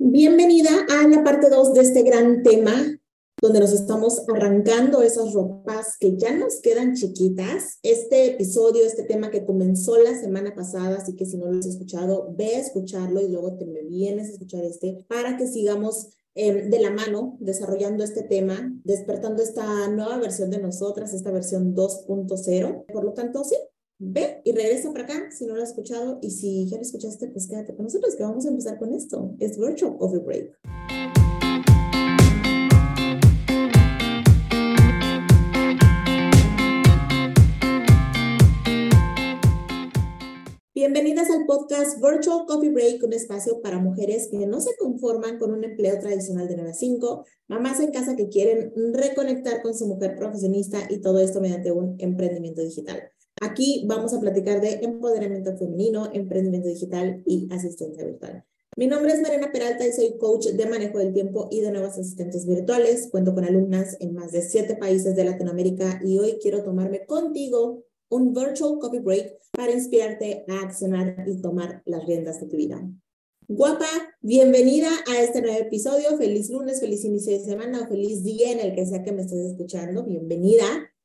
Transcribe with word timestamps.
Bienvenida 0.00 0.70
a 0.88 1.08
la 1.08 1.24
parte 1.24 1.50
2 1.50 1.74
de 1.74 1.80
este 1.80 2.04
gran 2.04 2.44
tema, 2.44 2.72
donde 3.42 3.58
nos 3.58 3.72
estamos 3.72 4.22
arrancando 4.32 5.02
esas 5.02 5.32
ropas 5.32 5.96
que 5.98 6.16
ya 6.16 6.36
nos 6.36 6.60
quedan 6.60 6.94
chiquitas. 6.94 7.80
Este 7.82 8.26
episodio, 8.26 8.86
este 8.86 9.02
tema 9.02 9.32
que 9.32 9.44
comenzó 9.44 9.98
la 9.98 10.14
semana 10.14 10.54
pasada, 10.54 10.98
así 10.98 11.16
que 11.16 11.26
si 11.26 11.36
no 11.36 11.50
lo 11.50 11.58
has 11.58 11.66
escuchado, 11.66 12.32
ve 12.38 12.54
a 12.54 12.60
escucharlo 12.60 13.20
y 13.20 13.28
luego 13.28 13.56
te 13.56 13.66
me 13.66 13.82
vienes 13.82 14.28
a 14.28 14.32
escuchar 14.34 14.64
este 14.64 15.04
para 15.08 15.36
que 15.36 15.48
sigamos 15.48 16.10
em, 16.36 16.70
de 16.70 16.78
la 16.78 16.92
mano 16.92 17.36
desarrollando 17.40 18.04
este 18.04 18.22
tema, 18.22 18.72
despertando 18.84 19.42
esta 19.42 19.88
nueva 19.88 20.18
versión 20.18 20.50
de 20.50 20.58
nosotras, 20.58 21.12
esta 21.12 21.32
versión 21.32 21.74
2.0. 21.74 22.86
Por 22.86 23.04
lo 23.04 23.14
tanto, 23.14 23.42
sí, 23.42 23.56
ve 24.00 24.40
y 24.44 24.52
regresa 24.52 24.92
para 24.92 25.04
acá 25.04 25.30
si 25.32 25.44
no 25.44 25.56
lo 25.56 25.62
has 25.62 25.70
escuchado 25.70 26.18
y 26.22 26.30
si 26.30 26.68
ya 26.68 26.76
lo 26.76 26.82
escuchaste, 26.82 27.28
pues 27.28 27.48
quédate 27.48 27.74
con 27.74 27.84
nosotros 27.84 28.14
que 28.14 28.22
vamos 28.22 28.46
a 28.46 28.50
empezar 28.50 28.78
con 28.78 28.94
esto. 28.94 29.34
Es 29.40 29.58
Virtual 29.58 29.96
Coffee 29.96 30.20
Break. 30.20 30.58
Bienvenidas 40.74 41.28
al 41.30 41.44
podcast 41.44 42.00
Virtual 42.00 42.46
Coffee 42.46 42.70
Break, 42.70 43.02
un 43.02 43.12
espacio 43.12 43.60
para 43.60 43.78
mujeres 43.78 44.28
que 44.30 44.46
no 44.46 44.60
se 44.60 44.76
conforman 44.76 45.38
con 45.38 45.52
un 45.52 45.64
empleo 45.64 45.98
tradicional 45.98 46.46
de 46.46 46.54
9 46.54 46.70
a 46.70 46.74
5, 46.74 47.24
mamás 47.48 47.80
en 47.80 47.90
casa 47.90 48.14
que 48.14 48.28
quieren 48.28 48.72
reconectar 48.94 49.60
con 49.60 49.74
su 49.74 49.86
mujer 49.86 50.14
profesionista 50.16 50.78
y 50.88 51.00
todo 51.00 51.18
esto 51.18 51.40
mediante 51.40 51.72
un 51.72 51.96
emprendimiento 51.98 52.62
digital. 52.62 53.10
Aquí 53.40 53.84
vamos 53.86 54.12
a 54.14 54.20
platicar 54.20 54.60
de 54.60 54.80
empoderamiento 54.82 55.56
femenino, 55.56 56.10
emprendimiento 56.12 56.68
digital 56.68 57.22
y 57.24 57.48
asistencia 57.52 58.04
virtual. 58.04 58.44
Mi 58.76 58.86
nombre 58.86 59.12
es 59.12 59.20
Mariana 59.20 59.52
Peralta 59.52 59.86
y 59.86 59.92
soy 59.92 60.16
coach 60.18 60.46
de 60.46 60.66
manejo 60.66 60.98
del 60.98 61.12
tiempo 61.12 61.48
y 61.50 61.60
de 61.60 61.70
nuevos 61.70 61.92
asistentes 61.92 62.46
virtuales. 62.46 63.08
Cuento 63.10 63.34
con 63.34 63.44
alumnas 63.44 63.96
en 64.00 64.14
más 64.14 64.32
de 64.32 64.42
siete 64.42 64.76
países 64.76 65.16
de 65.16 65.24
Latinoamérica 65.24 66.00
y 66.04 66.18
hoy 66.18 66.38
quiero 66.40 66.62
tomarme 66.62 67.04
contigo 67.04 67.84
un 68.08 68.32
virtual 68.32 68.78
coffee 68.80 69.00
break 69.00 69.38
para 69.52 69.72
inspirarte 69.72 70.44
a 70.48 70.60
accionar 70.60 71.24
y 71.26 71.40
tomar 71.40 71.82
las 71.84 72.06
riendas 72.06 72.40
de 72.40 72.46
tu 72.46 72.56
vida. 72.56 72.88
Guapa, 73.46 73.88
bienvenida 74.20 74.90
a 75.08 75.22
este 75.22 75.42
nuevo 75.42 75.58
episodio. 75.58 76.16
Feliz 76.16 76.50
lunes, 76.50 76.80
feliz 76.80 77.04
inicio 77.04 77.32
de 77.32 77.44
semana 77.44 77.82
o 77.82 77.88
feliz 77.88 78.22
día 78.22 78.52
en 78.52 78.60
el 78.60 78.74
que 78.74 78.86
sea 78.86 79.02
que 79.02 79.12
me 79.12 79.22
estés 79.22 79.52
escuchando. 79.52 80.04
Bienvenida 80.04 80.64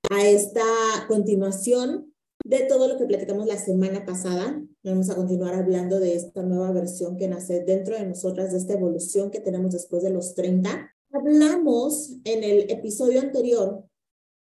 a 0.09 0.27
esta 0.27 0.61
continuación 1.07 2.12
de 2.43 2.65
todo 2.65 2.87
lo 2.87 2.97
que 2.97 3.05
platicamos 3.05 3.47
la 3.47 3.57
semana 3.57 4.05
pasada. 4.05 4.61
Vamos 4.83 5.09
a 5.09 5.15
continuar 5.15 5.55
hablando 5.55 5.99
de 5.99 6.15
esta 6.15 6.43
nueva 6.43 6.71
versión 6.71 7.17
que 7.17 7.27
nace 7.27 7.61
dentro 7.61 7.95
de 7.95 8.05
nosotras, 8.05 8.51
de 8.51 8.57
esta 8.57 8.73
evolución 8.73 9.31
que 9.31 9.39
tenemos 9.39 9.71
después 9.71 10.03
de 10.03 10.09
los 10.09 10.35
30. 10.35 10.93
Hablamos 11.11 12.17
en 12.23 12.43
el 12.43 12.69
episodio 12.71 13.21
anterior 13.21 13.85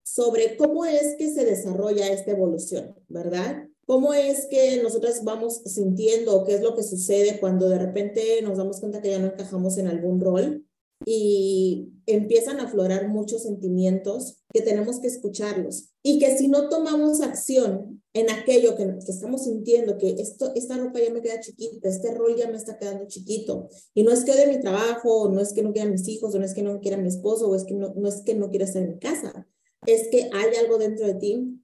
sobre 0.03 0.58
cómo 0.58 0.85
es 0.85 1.16
que 1.17 1.30
se 1.30 1.45
desarrolla 1.45 2.08
esta 2.08 2.31
evolución, 2.31 2.95
¿verdad? 3.08 3.67
¿Cómo 3.85 4.13
es 4.13 4.47
que 4.47 4.81
nosotras 4.81 5.23
vamos 5.23 5.61
sintiendo 5.66 6.44
qué 6.45 6.55
es 6.55 6.61
lo 6.61 6.75
que 6.75 6.83
sucede 6.83 7.39
cuando 7.39 7.69
de 7.69 7.80
repente 7.80 8.41
nos 8.41 8.57
damos 8.57 8.80
cuenta 8.80 9.02
que 9.02 9.11
ya 9.11 9.19
no 9.19 9.28
encajamos 9.28 9.78
en 9.78 9.88
algún 9.88 10.19
rol? 10.19 10.66
y 11.05 11.91
empiezan 12.05 12.59
a 12.59 12.63
aflorar 12.63 13.09
muchos 13.09 13.44
sentimientos 13.44 14.41
que 14.53 14.61
tenemos 14.61 15.00
que 15.00 15.07
escucharlos 15.07 15.92
y 16.03 16.19
que 16.19 16.37
si 16.37 16.49
no 16.49 16.67
tomamos 16.67 17.21
acción 17.21 18.03
en 18.13 18.29
aquello 18.29 18.75
que, 18.75 18.83
estamos 19.07 19.45
sintiendo, 19.45 19.97
que 19.97 20.09
esto, 20.19 20.51
esta 20.53 20.77
ropa 20.77 20.99
ya 20.99 21.11
me 21.11 21.21
queda 21.21 21.39
chiquita, 21.39 21.87
este 21.87 22.13
rol 22.13 22.35
ya 22.35 22.47
me 22.49 22.57
está 22.57 22.77
quedando 22.77 23.07
chiquito, 23.07 23.69
y 23.93 24.03
no 24.03 24.11
es 24.11 24.25
que 24.25 24.35
de 24.35 24.47
mi 24.47 24.59
trabajo, 24.59 25.29
no 25.29 25.41
es 25.41 25.53
que 25.53 25.63
no 25.63 25.71
quiera 25.71 25.89
mis 25.89 26.07
hijos, 26.09 26.35
no 26.35 26.43
es 26.43 26.53
que 26.53 26.61
no 26.61 26.79
quiera 26.81 26.97
mi 26.97 27.07
esposo, 27.07 27.49
o 27.49 27.55
es 27.55 27.63
que 27.63 27.73
no, 27.73 27.93
no 27.95 28.09
es 28.09 28.21
que 28.23 28.35
no 28.35 28.49
quiera 28.49 28.65
estar 28.65 28.83
en 28.83 28.89
mi 28.89 28.99
casa, 28.99 29.47
es 29.87 30.09
que 30.09 30.29
hay 30.31 30.55
algo 30.59 30.77
dentro 30.77 31.07
de 31.07 31.15
ti 31.15 31.59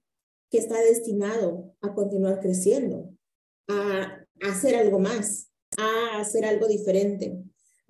que 0.50 0.58
está 0.58 0.80
destinado 0.80 1.74
a 1.82 1.94
continuar 1.94 2.40
creciendo, 2.40 3.10
a 3.68 4.26
hacer 4.40 4.74
algo 4.74 4.98
más, 4.98 5.50
a 5.76 6.20
hacer 6.20 6.44
algo 6.44 6.66
diferente. 6.66 7.38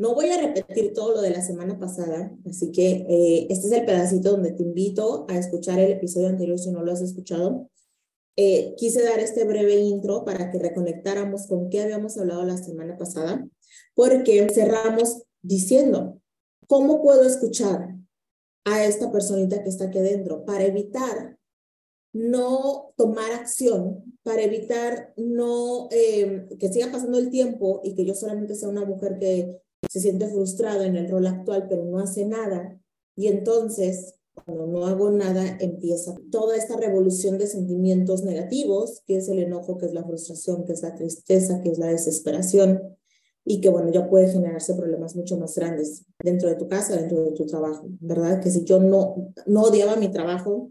No 0.00 0.14
voy 0.14 0.30
a 0.30 0.40
repetir 0.40 0.94
todo 0.94 1.16
lo 1.16 1.20
de 1.20 1.28
la 1.28 1.42
semana 1.42 1.78
pasada, 1.78 2.34
así 2.48 2.72
que 2.72 3.04
eh, 3.06 3.46
este 3.50 3.66
es 3.66 3.72
el 3.74 3.84
pedacito 3.84 4.30
donde 4.30 4.52
te 4.52 4.62
invito 4.62 5.26
a 5.28 5.36
escuchar 5.36 5.78
el 5.78 5.92
episodio 5.92 6.28
anterior 6.28 6.58
si 6.58 6.70
no 6.70 6.82
lo 6.82 6.90
has 6.90 7.02
escuchado. 7.02 7.68
Eh, 8.34 8.74
quise 8.78 9.02
dar 9.02 9.20
este 9.20 9.44
breve 9.44 9.76
intro 9.76 10.24
para 10.24 10.50
que 10.50 10.58
reconectáramos 10.58 11.46
con 11.46 11.68
qué 11.68 11.82
habíamos 11.82 12.16
hablado 12.16 12.44
la 12.44 12.56
semana 12.56 12.96
pasada, 12.96 13.46
porque 13.94 14.48
cerramos 14.50 15.24
diciendo, 15.42 16.18
¿cómo 16.66 17.02
puedo 17.02 17.24
escuchar 17.24 17.94
a 18.64 18.82
esta 18.86 19.12
personita 19.12 19.62
que 19.62 19.68
está 19.68 19.84
aquí 19.84 19.98
adentro 19.98 20.46
para 20.46 20.64
evitar 20.64 21.36
no 22.14 22.94
tomar 22.96 23.32
acción, 23.32 24.16
para 24.22 24.40
evitar 24.40 25.12
no 25.18 25.90
eh, 25.90 26.48
que 26.58 26.72
siga 26.72 26.90
pasando 26.90 27.18
el 27.18 27.28
tiempo 27.28 27.82
y 27.84 27.94
que 27.94 28.06
yo 28.06 28.14
solamente 28.14 28.54
sea 28.54 28.70
una 28.70 28.86
mujer 28.86 29.18
que 29.18 29.60
se 29.88 30.00
siente 30.00 30.28
frustrado 30.28 30.82
en 30.82 30.96
el 30.96 31.08
rol 31.08 31.26
actual, 31.26 31.66
pero 31.68 31.84
no 31.84 31.98
hace 31.98 32.24
nada. 32.24 32.80
Y 33.16 33.28
entonces, 33.28 34.14
cuando 34.32 34.66
no 34.66 34.86
hago 34.86 35.10
nada, 35.10 35.56
empieza 35.60 36.14
toda 36.30 36.56
esta 36.56 36.76
revolución 36.76 37.38
de 37.38 37.46
sentimientos 37.46 38.22
negativos, 38.22 39.02
que 39.06 39.16
es 39.16 39.28
el 39.28 39.40
enojo, 39.40 39.78
que 39.78 39.86
es 39.86 39.94
la 39.94 40.04
frustración, 40.04 40.64
que 40.64 40.72
es 40.72 40.82
la 40.82 40.94
tristeza, 40.94 41.60
que 41.60 41.70
es 41.70 41.78
la 41.78 41.86
desesperación, 41.86 42.96
y 43.44 43.60
que, 43.60 43.68
bueno, 43.68 43.90
ya 43.90 44.08
puede 44.08 44.28
generarse 44.28 44.74
problemas 44.74 45.16
mucho 45.16 45.36
más 45.38 45.54
grandes 45.56 46.04
dentro 46.22 46.48
de 46.48 46.56
tu 46.56 46.68
casa, 46.68 46.96
dentro 46.96 47.22
de 47.22 47.32
tu 47.32 47.46
trabajo, 47.46 47.86
¿verdad? 48.00 48.40
Que 48.40 48.50
si 48.50 48.64
yo 48.64 48.80
no, 48.80 49.32
no 49.46 49.62
odiaba 49.62 49.96
mi 49.96 50.08
trabajo 50.08 50.70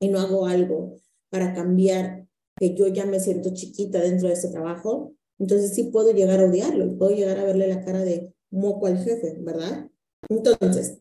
y 0.00 0.08
no 0.08 0.18
hago 0.20 0.46
algo 0.46 0.96
para 1.30 1.54
cambiar, 1.54 2.26
que 2.56 2.74
yo 2.74 2.88
ya 2.88 3.06
me 3.06 3.20
siento 3.20 3.54
chiquita 3.54 4.00
dentro 4.00 4.28
de 4.28 4.34
ese 4.34 4.48
trabajo, 4.48 5.14
entonces 5.38 5.72
sí 5.72 5.84
puedo 5.84 6.12
llegar 6.12 6.40
a 6.40 6.44
odiarlo, 6.44 6.98
puedo 6.98 7.12
llegar 7.12 7.38
a 7.38 7.44
verle 7.44 7.68
la 7.68 7.84
cara 7.84 8.00
de, 8.00 8.34
moco 8.50 8.86
al 8.86 8.98
jefe, 8.98 9.36
¿verdad? 9.40 9.88
Entonces, 10.28 10.98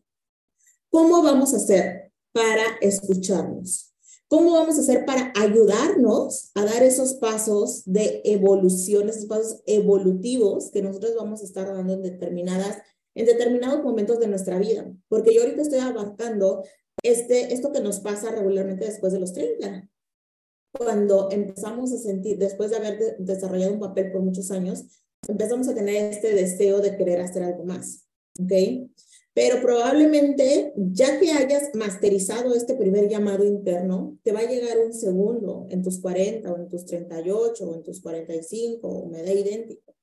¿cómo 0.89 1.21
vamos 1.23 1.53
a 1.53 1.57
hacer 1.57 2.11
para 2.31 2.63
escucharnos? 2.81 3.89
¿Cómo 4.27 4.53
vamos 4.53 4.77
a 4.77 4.81
hacer 4.81 5.05
para 5.05 5.33
ayudarnos 5.35 6.51
a 6.53 6.63
dar 6.63 6.83
esos 6.83 7.15
pasos 7.15 7.81
de 7.85 8.21
evolución, 8.25 9.09
esos 9.09 9.25
pasos 9.25 9.63
evolutivos 9.65 10.69
que 10.69 10.83
nosotros 10.83 11.15
vamos 11.15 11.41
a 11.41 11.45
estar 11.45 11.65
dando 11.73 11.93
en 11.93 12.03
determinadas, 12.03 12.77
en 13.15 13.25
determinados 13.25 13.83
momentos 13.83 14.19
de 14.19 14.27
nuestra 14.27 14.59
vida? 14.59 14.85
Porque 15.07 15.33
yo 15.33 15.41
ahorita 15.41 15.63
estoy 15.63 15.79
abarcando 15.79 16.63
este, 17.01 17.53
esto 17.53 17.71
que 17.71 17.81
nos 17.81 18.01
pasa 18.01 18.29
regularmente 18.31 18.85
después 18.85 19.13
de 19.13 19.19
los 19.19 19.33
30. 19.33 19.89
Cuando 20.77 21.29
empezamos 21.31 21.91
a 21.91 21.97
sentir, 21.97 22.37
después 22.37 22.69
de 22.69 22.77
haber 22.77 23.17
desarrollado 23.17 23.73
un 23.73 23.79
papel 23.79 24.11
por 24.11 24.21
muchos 24.21 24.51
años, 24.51 24.85
empezamos 25.27 25.67
a 25.67 25.75
tener 25.75 26.11
este 26.11 26.33
deseo 26.33 26.81
de 26.81 26.97
querer 26.97 27.21
hacer 27.21 27.43
algo 27.43 27.65
más, 27.65 28.07
¿ok? 28.39 28.51
Pero 29.33 29.61
probablemente, 29.61 30.73
ya 30.75 31.19
que 31.19 31.31
hayas 31.31 31.69
masterizado 31.73 32.53
este 32.55 32.75
primer 32.75 33.07
llamado 33.07 33.45
interno, 33.45 34.17
te 34.23 34.31
va 34.31 34.39
a 34.39 34.49
llegar 34.49 34.77
un 34.79 34.91
segundo 34.91 35.67
en 35.69 35.83
tus 35.83 36.01
40 36.01 36.51
o 36.51 36.57
en 36.57 36.67
tus 36.67 36.85
38 36.85 37.63
o 37.63 37.75
en 37.75 37.83
tus 37.83 38.01
45 38.01 38.87
o 38.87 39.07
me 39.07 39.21
da 39.21 39.31
idéntico. 39.31 39.95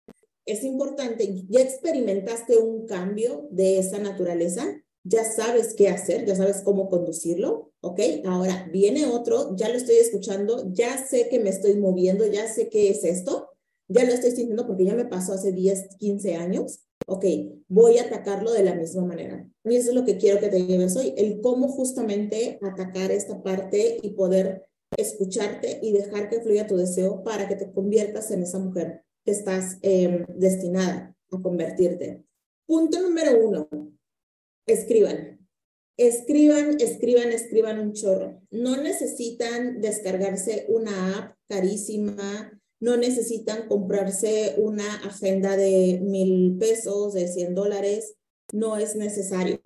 Es 0.47 0.63
importante, 0.63 1.45
ya 1.49 1.61
experimentaste 1.61 2.57
un 2.57 2.87
cambio 2.87 3.49
de 3.51 3.79
esa 3.79 3.99
naturaleza, 3.99 4.65
ya 5.03 5.25
sabes 5.25 5.75
qué 5.75 5.89
hacer, 5.89 6.25
ya 6.25 6.37
sabes 6.37 6.63
cómo 6.63 6.89
conducirlo, 6.89 7.73
¿ok? 7.81 8.01
Ahora 8.25 8.69
viene 8.73 9.07
otro, 9.07 9.57
ya 9.57 9.69
lo 9.69 9.75
estoy 9.75 9.97
escuchando, 9.97 10.73
ya 10.73 11.05
sé 11.05 11.29
que 11.29 11.41
me 11.41 11.51
estoy 11.51 11.77
moviendo, 11.77 12.27
ya 12.27 12.49
sé 12.49 12.69
qué 12.69 12.91
es 12.91 13.05
esto, 13.05 13.49
ya 13.89 14.05
lo 14.05 14.13
estoy 14.13 14.33
sintiendo 14.33 14.67
porque 14.67 14.85
ya 14.85 14.95
me 14.95 15.05
pasó 15.05 15.35
hace 15.35 15.53
10, 15.53 15.97
15 15.99 16.37
años, 16.37 16.81
ok, 17.07 17.25
voy 17.69 17.99
a 17.99 18.05
atacarlo 18.05 18.53
de 18.53 18.65
la 18.65 18.75
misma 18.75 19.05
manera. 19.05 19.49
Y 19.65 19.77
eso 19.77 19.91
es 19.91 19.95
lo 19.95 20.05
que 20.05 20.19
quiero 20.19 20.41
que 20.41 20.49
te 20.49 20.67
lleves 20.67 20.97
hoy, 20.97 21.15
el 21.17 21.41
cómo 21.41 21.69
justamente 21.69 22.59
atacar 22.63 23.11
esta 23.11 23.43
parte 23.43 23.99
y 24.03 24.11
poder 24.11 24.67
escucharte 24.97 25.81
y 25.83 25.93
dejar 25.93 26.29
que 26.29 26.41
fluya 26.41 26.67
tu 26.67 26.77
deseo 26.77 27.23
para 27.25 27.49
que 27.49 27.57
te 27.57 27.73
conviertas 27.73 28.31
en 28.31 28.43
esa 28.43 28.59
mujer 28.59 29.05
que 29.25 29.33
estás 29.33 29.79
em, 29.83 30.25
destinada 30.29 31.17
a 31.31 31.43
convertirte. 31.43 32.25
Punto 32.67 33.01
número 33.01 33.47
uno, 33.47 33.69
escriban. 34.67 35.37
Escriban, 35.99 36.77
escriban, 36.79 37.33
escriban 37.33 37.81
un 37.81 37.93
chorro. 37.93 38.43
No 38.51 38.77
necesitan 38.77 39.81
descargarse 39.81 40.67
una 40.69 41.17
app 41.17 41.37
carísima, 41.49 42.56
no 42.81 42.97
necesitan 42.97 43.69
comprarse 43.69 44.55
una 44.59 44.97
agenda 45.05 45.57
de 45.57 46.01
mil 46.03 46.57
pesos, 46.59 47.15
de 47.15 47.29
100 47.29 47.55
dólares, 47.55 48.17
no 48.53 48.77
es 48.77 48.97
necesario. 48.97 49.59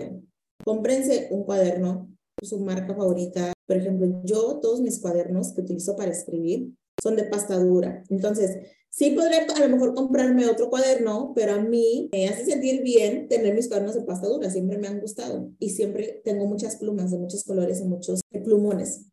Cómprense 0.64 1.28
un 1.30 1.44
cuaderno, 1.44 2.14
su 2.42 2.60
marca 2.60 2.94
favorita. 2.94 3.52
Por 3.66 3.76
ejemplo, 3.76 4.22
yo 4.24 4.58
todos 4.60 4.80
mis 4.80 5.00
cuadernos 5.00 5.52
que 5.52 5.62
utilizo 5.62 5.96
para 5.96 6.10
escribir 6.10 6.70
son 7.02 7.16
de 7.16 7.24
pasta 7.24 7.56
dura. 7.58 8.04
Entonces, 8.08 8.58
Sí 8.92 9.12
podré 9.12 9.46
a 9.46 9.60
lo 9.60 9.68
mejor 9.68 9.94
comprarme 9.94 10.46
otro 10.46 10.68
cuaderno, 10.68 11.32
pero 11.34 11.54
a 11.54 11.60
mí 11.60 12.08
me 12.12 12.28
hace 12.28 12.44
sentir 12.44 12.82
bien 12.82 13.28
tener 13.28 13.54
mis 13.54 13.68
cuadernos 13.68 13.94
de 13.94 14.02
pasta 14.02 14.26
dura, 14.26 14.50
siempre 14.50 14.78
me 14.78 14.88
han 14.88 15.00
gustado 15.00 15.48
y 15.60 15.70
siempre 15.70 16.20
tengo 16.24 16.46
muchas 16.46 16.74
plumas 16.74 17.12
de 17.12 17.18
muchos 17.18 17.44
colores 17.44 17.80
y 17.80 17.84
muchos 17.84 18.20
plumones. 18.32 19.06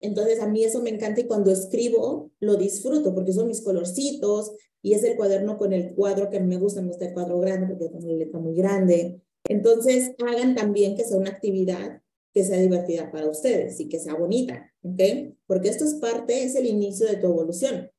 Entonces 0.00 0.40
a 0.40 0.46
mí 0.46 0.64
eso 0.64 0.82
me 0.82 0.90
encanta 0.90 1.20
y 1.20 1.26
cuando 1.26 1.50
escribo 1.50 2.30
lo 2.40 2.56
disfruto 2.56 3.14
porque 3.14 3.32
son 3.32 3.48
mis 3.48 3.62
colorcitos 3.62 4.52
y 4.82 4.94
es 4.94 5.02
el 5.04 5.16
cuaderno 5.16 5.58
con 5.58 5.72
el 5.72 5.94
cuadro 5.94 6.30
que 6.30 6.40
me 6.40 6.58
gusta, 6.58 6.82
me 6.82 6.88
gusta 6.88 7.06
el 7.06 7.14
cuadro 7.14 7.40
grande 7.40 7.66
porque 7.66 7.88
tengo 7.88 8.06
la 8.06 8.16
letra 8.16 8.38
muy 8.38 8.54
grande. 8.54 9.20
Entonces 9.48 10.12
hagan 10.26 10.54
también 10.54 10.96
que 10.96 11.04
sea 11.04 11.18
una 11.18 11.30
actividad 11.30 12.02
que 12.32 12.44
sea 12.44 12.58
divertida 12.58 13.10
para 13.10 13.28
ustedes 13.28 13.80
y 13.80 13.88
que 13.88 13.98
sea 13.98 14.14
bonita, 14.14 14.70
¿ok? 14.82 15.00
Porque 15.46 15.70
esto 15.70 15.84
es 15.84 15.94
parte, 15.94 16.44
es 16.44 16.54
el 16.54 16.66
inicio 16.66 17.06
de 17.06 17.16
tu 17.16 17.28
evolución. 17.28 17.90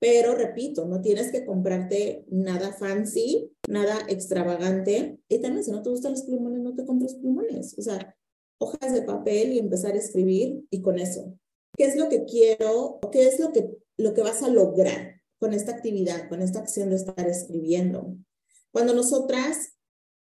Pero 0.00 0.34
repito, 0.34 0.84
no 0.84 1.00
tienes 1.00 1.30
que 1.30 1.46
comprarte 1.46 2.26
nada 2.28 2.72
fancy, 2.72 3.52
nada 3.68 3.96
extravagante. 4.08 5.20
Y 5.28 5.38
también 5.38 5.64
si 5.64 5.70
no 5.70 5.80
te 5.80 5.90
gustan 5.90 6.12
los 6.12 6.24
plumones, 6.24 6.60
no 6.60 6.74
te 6.74 6.84
compres 6.84 7.14
plumones. 7.14 7.78
O 7.78 7.82
sea, 7.82 8.14
hojas 8.58 8.92
de 8.92 9.02
papel 9.02 9.52
y 9.52 9.60
empezar 9.60 9.94
a 9.94 9.98
escribir 9.98 10.64
y 10.70 10.82
con 10.82 10.98
eso. 10.98 11.38
¿Qué 11.76 11.84
es 11.84 11.96
lo 11.96 12.08
que 12.08 12.24
quiero 12.24 13.00
qué 13.12 13.26
es 13.26 13.38
lo 13.38 13.52
que, 13.52 13.68
lo 13.96 14.14
que 14.14 14.22
vas 14.22 14.42
a 14.42 14.48
lograr 14.48 15.20
con 15.38 15.52
esta 15.52 15.72
actividad, 15.72 16.28
con 16.28 16.42
esta 16.42 16.60
acción 16.60 16.90
de 16.90 16.96
estar 16.96 17.28
escribiendo? 17.28 18.16
Cuando 18.72 18.94
nosotras 18.94 19.74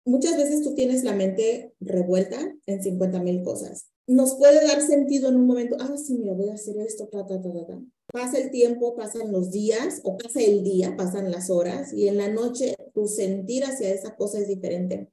muchas 0.06 0.38
veces 0.38 0.64
tú 0.64 0.74
tienes 0.76 1.04
la 1.04 1.14
mente 1.14 1.74
revuelta 1.80 2.56
en 2.66 2.84
50 2.84 3.22
mil 3.22 3.44
cosas. 3.44 3.90
Nos 4.08 4.36
puede 4.36 4.66
dar 4.66 4.82
sentido 4.82 5.30
en 5.30 5.36
un 5.36 5.46
momento, 5.46 5.78
ah, 5.80 5.96
sí, 5.96 6.16
mira, 6.16 6.34
voy 6.34 6.50
a 6.50 6.56
hacer 6.56 6.78
esto, 6.80 7.08
ta, 7.08 7.28
ta, 7.28 7.40
ta, 7.42 7.52
ta, 7.68 7.80
Pasa 8.12 8.40
el 8.40 8.50
tiempo, 8.50 8.96
pasan 8.96 9.32
los 9.32 9.52
días, 9.52 10.02
o 10.04 10.18
pasa 10.18 10.42
el 10.42 10.64
día, 10.64 10.96
pasan 10.98 11.30
las 11.30 11.52
horas, 11.52 11.94
y 11.94 12.08
en 12.08 12.18
la 12.18 12.28
noche 12.28 12.76
tu 12.94 13.08
sentir 13.08 13.64
hacia 13.66 13.94
esa 13.94 14.16
cosa 14.16 14.40
es 14.40 14.48
diferente. 14.48 15.12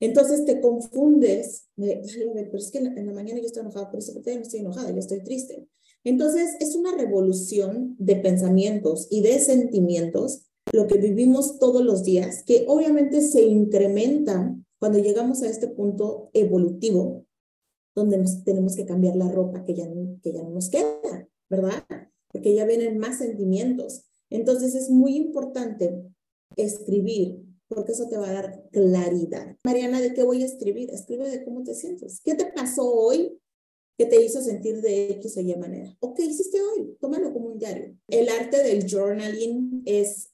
Entonces 0.00 0.44
te 0.44 0.60
confundes, 0.60 1.68
de, 1.76 2.02
pero 2.34 2.58
es 2.58 2.70
que 2.70 2.78
en 2.78 3.06
la, 3.06 3.12
mañana 3.12 3.40
yo 3.40 3.46
estoy 3.46 3.62
enojada, 3.62 3.90
pero 3.90 4.00
es 4.00 4.10
que 4.10 4.34
no 4.34 4.42
estoy 4.42 4.60
enojada, 4.60 4.90
yo 4.90 4.98
estoy 4.98 5.22
triste. 5.22 5.66
Entonces 6.02 6.56
es 6.60 6.74
una 6.74 6.94
revolución 6.96 7.96
de 7.98 8.16
pensamientos 8.16 9.06
y 9.10 9.22
de 9.22 9.38
sentimientos 9.38 10.46
lo 10.72 10.86
que 10.86 10.98
vivimos 10.98 11.58
todos 11.58 11.84
los 11.84 12.02
días, 12.02 12.42
que 12.42 12.64
obviamente 12.68 13.20
se 13.20 13.42
incrementa 13.42 14.54
cuando 14.78 14.98
llegamos 14.98 15.42
a 15.42 15.48
este 15.48 15.68
punto 15.68 16.30
evolutivo, 16.32 17.24
donde 17.94 18.18
nos 18.18 18.44
tenemos 18.44 18.74
que 18.74 18.84
cambiar 18.84 19.16
la 19.16 19.30
ropa 19.30 19.64
que 19.64 19.74
ya, 19.74 19.88
que 20.22 20.32
ya 20.32 20.42
no 20.42 20.50
nos 20.50 20.68
queda, 20.68 21.28
¿verdad? 21.48 21.84
Porque 22.32 22.54
ya 22.54 22.66
vienen 22.66 22.98
más 22.98 23.18
sentimientos. 23.18 24.04
Entonces 24.30 24.74
es 24.74 24.90
muy 24.90 25.16
importante 25.16 26.02
escribir, 26.56 27.40
porque 27.74 27.92
eso 27.92 28.08
te 28.08 28.16
va 28.16 28.28
a 28.28 28.32
dar 28.32 28.62
claridad. 28.70 29.56
Mariana, 29.64 30.00
¿de 30.00 30.14
qué 30.14 30.22
voy 30.22 30.42
a 30.42 30.46
escribir? 30.46 30.90
Escribe 30.90 31.28
de 31.28 31.44
cómo 31.44 31.62
te 31.62 31.74
sientes. 31.74 32.20
¿Qué 32.24 32.34
te 32.34 32.46
pasó 32.46 32.88
hoy 32.88 33.38
que 33.96 34.06
te 34.06 34.22
hizo 34.24 34.40
sentir 34.42 34.80
de 34.80 35.10
X 35.12 35.36
o 35.36 35.40
Y 35.40 35.54
manera. 35.56 35.96
¿O 36.00 36.14
qué 36.14 36.24
hiciste 36.24 36.60
hoy? 36.60 36.96
Tómalo 37.00 37.32
como 37.32 37.46
un 37.50 37.58
diario. 37.58 37.96
El 38.08 38.28
arte 38.28 38.62
del 38.62 38.90
journaling 38.90 39.82
es, 39.84 40.32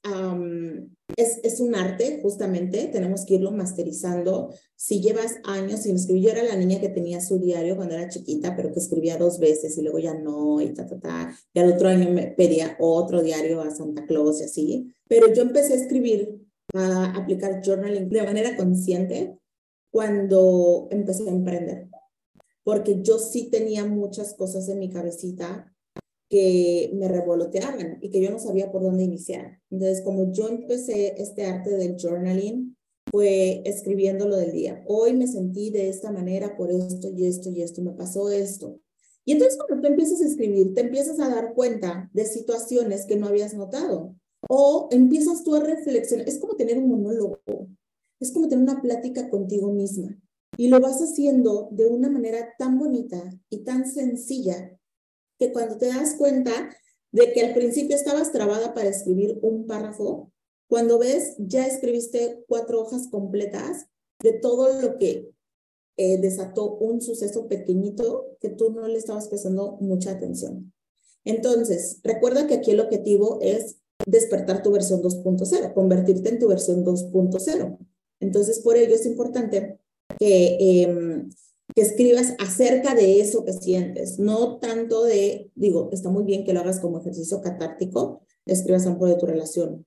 es, 1.16 1.40
es, 1.42 1.60
un 1.60 1.74
arte, 1.74 2.20
justamente, 2.22 2.86
tenemos 2.86 3.26
que 3.26 3.34
irlo 3.34 3.52
masterizando. 3.52 4.54
Si 4.76 5.02
llevas 5.02 5.36
años 5.44 5.80
sin 5.80 5.96
escribir, 5.96 6.24
yo 6.24 6.30
era 6.30 6.42
la 6.42 6.56
niña 6.56 6.80
que 6.80 6.88
tenía 6.88 7.20
su 7.20 7.38
diario 7.38 7.76
cuando 7.76 7.96
era 7.96 8.08
chiquita, 8.08 8.56
pero 8.56 8.72
que 8.72 8.80
escribía 8.80 9.18
dos 9.18 9.38
veces 9.38 9.76
y 9.76 9.82
luego 9.82 9.98
ya 9.98 10.14
no, 10.14 10.60
y 10.62 10.72
ta, 10.72 10.86
ta, 10.86 10.98
ta. 10.98 11.38
Y 11.52 11.58
al 11.58 11.72
otro 11.72 11.88
año 11.88 12.10
me 12.10 12.28
pedía 12.28 12.76
otro 12.80 13.22
diario 13.22 13.60
a 13.60 13.70
Santa 13.70 14.06
Claus 14.06 14.40
y 14.40 14.44
así. 14.44 14.94
Pero 15.06 15.32
yo 15.34 15.42
empecé 15.42 15.74
a 15.74 15.76
escribir, 15.76 16.39
a 16.74 17.16
aplicar 17.16 17.60
journaling 17.64 18.08
de 18.08 18.22
manera 18.22 18.56
consciente 18.56 19.38
cuando 19.90 20.88
empecé 20.90 21.28
a 21.28 21.32
emprender 21.32 21.90
porque 22.70 23.02
yo 23.02 23.18
sí 23.18 23.50
tenía 23.50 23.84
muchas 23.84 24.34
cosas 24.34 24.68
en 24.68 24.78
mi 24.78 24.90
cabecita 24.90 25.74
que 26.28 26.92
me 26.94 27.08
revoloteaban 27.08 27.98
y 28.00 28.10
que 28.10 28.20
yo 28.20 28.30
no 28.30 28.38
sabía 28.38 28.70
por 28.70 28.82
dónde 28.82 29.02
iniciar. 29.02 29.60
Entonces, 29.70 30.02
como 30.02 30.32
yo 30.32 30.48
empecé 30.48 31.20
este 31.20 31.46
arte 31.46 31.70
del 31.70 31.96
journaling, 31.96 32.76
fue 33.10 33.62
escribiendo 33.64 34.28
lo 34.28 34.36
del 34.36 34.52
día. 34.52 34.84
Hoy 34.86 35.14
me 35.14 35.26
sentí 35.26 35.70
de 35.70 35.88
esta 35.88 36.12
manera 36.12 36.56
por 36.56 36.70
esto 36.70 37.08
y 37.10 37.26
esto 37.26 37.50
y 37.50 37.62
esto, 37.62 37.82
me 37.82 37.90
pasó 37.90 38.30
esto. 38.30 38.78
Y 39.24 39.32
entonces 39.32 39.58
cuando 39.58 39.82
tú 39.82 39.88
empiezas 39.88 40.20
a 40.20 40.26
escribir, 40.26 40.72
te 40.72 40.82
empiezas 40.82 41.18
a 41.18 41.28
dar 41.28 41.54
cuenta 41.54 42.08
de 42.12 42.24
situaciones 42.24 43.06
que 43.06 43.16
no 43.16 43.26
habías 43.26 43.54
notado 43.54 44.14
o 44.48 44.88
empiezas 44.90 45.44
tú 45.44 45.54
a 45.54 45.60
reflexionar. 45.60 46.28
Es 46.28 46.38
como 46.38 46.56
tener 46.56 46.78
un 46.78 46.88
monólogo, 46.88 47.40
es 48.20 48.32
como 48.32 48.48
tener 48.48 48.62
una 48.62 48.80
plática 48.80 49.28
contigo 49.28 49.72
misma. 49.72 50.16
Y 50.56 50.68
lo 50.68 50.80
vas 50.80 51.00
haciendo 51.00 51.68
de 51.70 51.86
una 51.86 52.10
manera 52.10 52.54
tan 52.58 52.78
bonita 52.78 53.22
y 53.48 53.58
tan 53.64 53.90
sencilla 53.90 54.78
que 55.38 55.52
cuando 55.52 55.78
te 55.78 55.86
das 55.86 56.16
cuenta 56.16 56.70
de 57.12 57.32
que 57.32 57.40
al 57.42 57.54
principio 57.54 57.96
estabas 57.96 58.32
trabada 58.32 58.74
para 58.74 58.90
escribir 58.90 59.38
un 59.42 59.66
párrafo, 59.66 60.32
cuando 60.68 60.98
ves 60.98 61.34
ya 61.38 61.66
escribiste 61.66 62.44
cuatro 62.46 62.80
hojas 62.82 63.08
completas 63.08 63.86
de 64.22 64.34
todo 64.34 64.80
lo 64.80 64.98
que 64.98 65.32
eh, 65.96 66.18
desató 66.18 66.76
un 66.76 67.00
suceso 67.00 67.48
pequeñito 67.48 68.36
que 68.40 68.50
tú 68.50 68.70
no 68.70 68.86
le 68.86 68.98
estabas 68.98 69.28
prestando 69.28 69.78
mucha 69.80 70.12
atención. 70.12 70.72
Entonces, 71.24 72.00
recuerda 72.02 72.46
que 72.46 72.54
aquí 72.54 72.70
el 72.70 72.80
objetivo 72.80 73.38
es 73.42 73.79
despertar 74.06 74.62
tu 74.62 74.70
versión 74.72 75.02
2.0, 75.02 75.74
convertirte 75.74 76.28
en 76.28 76.38
tu 76.38 76.48
versión 76.48 76.84
2.0. 76.84 77.78
Entonces, 78.20 78.60
por 78.60 78.76
ello 78.76 78.94
es 78.94 79.06
importante 79.06 79.78
que, 80.18 81.26
que 81.74 81.82
escribas 81.82 82.34
acerca 82.38 82.94
de 82.94 83.20
eso 83.20 83.44
que 83.44 83.52
sientes, 83.52 84.18
no 84.18 84.58
tanto 84.58 85.04
de, 85.04 85.50
digo, 85.54 85.88
está 85.92 86.10
muy 86.10 86.24
bien 86.24 86.44
que 86.44 86.52
lo 86.52 86.60
hagas 86.60 86.80
como 86.80 87.00
ejercicio 87.00 87.40
catártico, 87.40 88.22
escribas 88.46 88.86
algo 88.86 89.06
de 89.06 89.16
tu 89.16 89.26
relación 89.26 89.86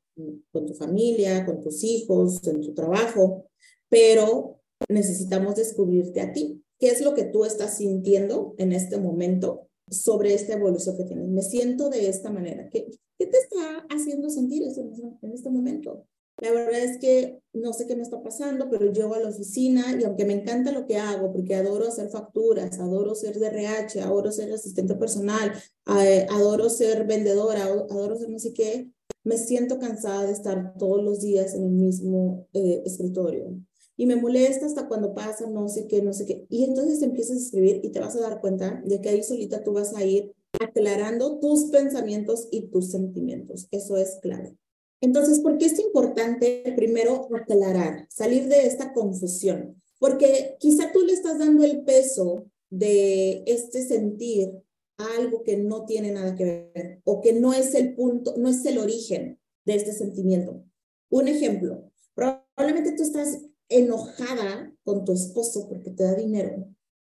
con 0.51 0.66
tu 0.66 0.74
familia, 0.74 1.45
con 1.45 1.59
tus 1.59 1.83
hijos, 1.83 2.45
en 2.48 2.62
tu 2.62 2.74
trabajo, 2.74 3.45
pero 3.89 4.59
necesitamos 4.89 5.56
descubrirte 5.56 6.21
a 6.21 6.31
ti. 6.31 6.63
¿Qué 6.80 6.89
es 6.89 7.01
lo 7.01 7.13
que 7.13 7.24
tú 7.24 7.45
estás 7.45 7.77
sintiendo 7.77 8.56
en 8.57 8.74
este 8.74 8.98
momento 8.98 9.68
sobre 9.89 10.33
esta 10.33 10.54
evolución 10.54 10.98
que 10.98 11.06
tienes? 11.06 11.27
Me 11.27 11.42
siento 11.42 11.89
de 11.89 12.09
esta 12.09 12.30
manera. 12.30 12.69
¿Qué, 12.69 12.88
qué 13.23 13.31
te 13.31 13.37
está 13.37 13.85
haciendo 13.89 14.29
sentir 14.29 14.63
eso 14.63 14.81
en 15.21 15.31
este 15.31 15.49
momento? 15.49 16.05
La 16.37 16.51
verdad 16.51 16.79
es 16.79 16.97
que 16.97 17.39
no 17.53 17.73
sé 17.73 17.85
qué 17.85 17.95
me 17.95 18.01
está 18.01 18.21
pasando, 18.21 18.69
pero 18.69 18.91
llego 18.91 19.13
a 19.13 19.19
la 19.19 19.29
oficina 19.29 19.97
y 19.99 20.03
aunque 20.03 20.25
me 20.25 20.33
encanta 20.33 20.71
lo 20.71 20.87
que 20.87 20.97
hago, 20.97 21.31
porque 21.31 21.56
adoro 21.56 21.87
hacer 21.87 22.09
facturas, 22.09 22.80
adoro 22.80 23.13
ser 23.13 23.39
de 23.39 23.47
RH, 23.47 24.01
adoro 24.01 24.31
ser 24.31 24.51
asistente 24.51 24.95
personal, 24.95 25.53
eh, 25.99 26.25
adoro 26.31 26.69
ser 26.69 27.06
vendedora, 27.06 27.63
adoro 27.63 28.18
ser 28.18 28.30
no 28.30 28.39
sé 28.39 28.51
qué, 28.51 28.89
me 29.23 29.37
siento 29.37 29.80
cansada 29.80 30.25
de 30.25 30.33
estar 30.33 30.75
todos 30.77 31.03
los 31.03 31.21
días 31.21 31.53
en 31.53 31.63
el 31.63 31.71
mismo 31.71 32.47
eh, 32.53 32.81
escritorio. 32.83 33.56
Y 33.95 34.07
me 34.07 34.15
molesta 34.15 34.65
hasta 34.65 34.87
cuando 34.87 35.13
pasa 35.13 35.47
no 35.47 35.69
sé 35.69 35.85
qué, 35.87 36.01
no 36.01 36.13
sé 36.13 36.25
qué. 36.25 36.47
Y 36.49 36.63
entonces 36.63 37.01
empiezas 37.03 37.37
a 37.37 37.42
escribir 37.42 37.80
y 37.83 37.92
te 37.92 37.99
vas 37.99 38.15
a 38.15 38.21
dar 38.21 38.42
cuenta 38.42 38.81
de 38.83 38.99
que 38.99 39.09
ahí 39.09 39.23
solita 39.23 39.63
tú 39.63 39.73
vas 39.73 39.95
a 39.95 40.03
ir 40.03 40.33
aclarando 40.60 41.40
tus 41.40 41.66
pensamientos 41.66 42.48
y 42.52 42.68
tus 42.68 42.92
sentimientos. 42.92 43.68
Eso 43.72 43.98
es 43.98 44.19
clave. 44.22 44.57
Entonces, 45.02 45.40
¿por 45.40 45.57
qué 45.57 45.66
es 45.66 45.80
importante 45.80 46.74
primero 46.76 47.28
aclarar, 47.36 48.07
salir 48.10 48.48
de 48.48 48.66
esta 48.66 48.94
confusión? 48.94 49.81
Porque 50.00 50.56
quizá 50.60 50.92
tú 50.92 51.02
le 51.02 51.14
estás 51.14 51.40
dando 51.40 51.64
el 51.64 51.83
peso 51.83 52.45
de 52.69 53.44
este 53.45 53.86
sentir 53.86 54.64
a 54.98 55.06
algo 55.18 55.44
que 55.44 55.57
no 55.57 55.86
tiene 55.86 56.12
nada 56.12 56.36
que 56.36 56.45
ver 56.74 57.02
o 57.04 57.22
que 57.22 57.33
no 57.33 57.54
es 57.54 57.76
el 57.76 57.95
punto, 57.95 58.36
no 58.38 58.50
es 58.50 58.66
el 58.66 58.78
origen 58.78 59.40
de 59.66 59.76
este 59.76 59.94
sentimiento. 59.94 60.64
Un 61.10 61.28
ejemplo, 61.28 61.92
probablemente 62.16 62.94
tú 62.94 63.04
estás 63.04 63.40
enojada 63.69 64.74
con 64.83 65.06
tu 65.06 65.14
esposo 65.14 65.68
porque 65.68 65.92
te 65.92 66.04
da 66.04 66.16
dinero, 66.16 66.68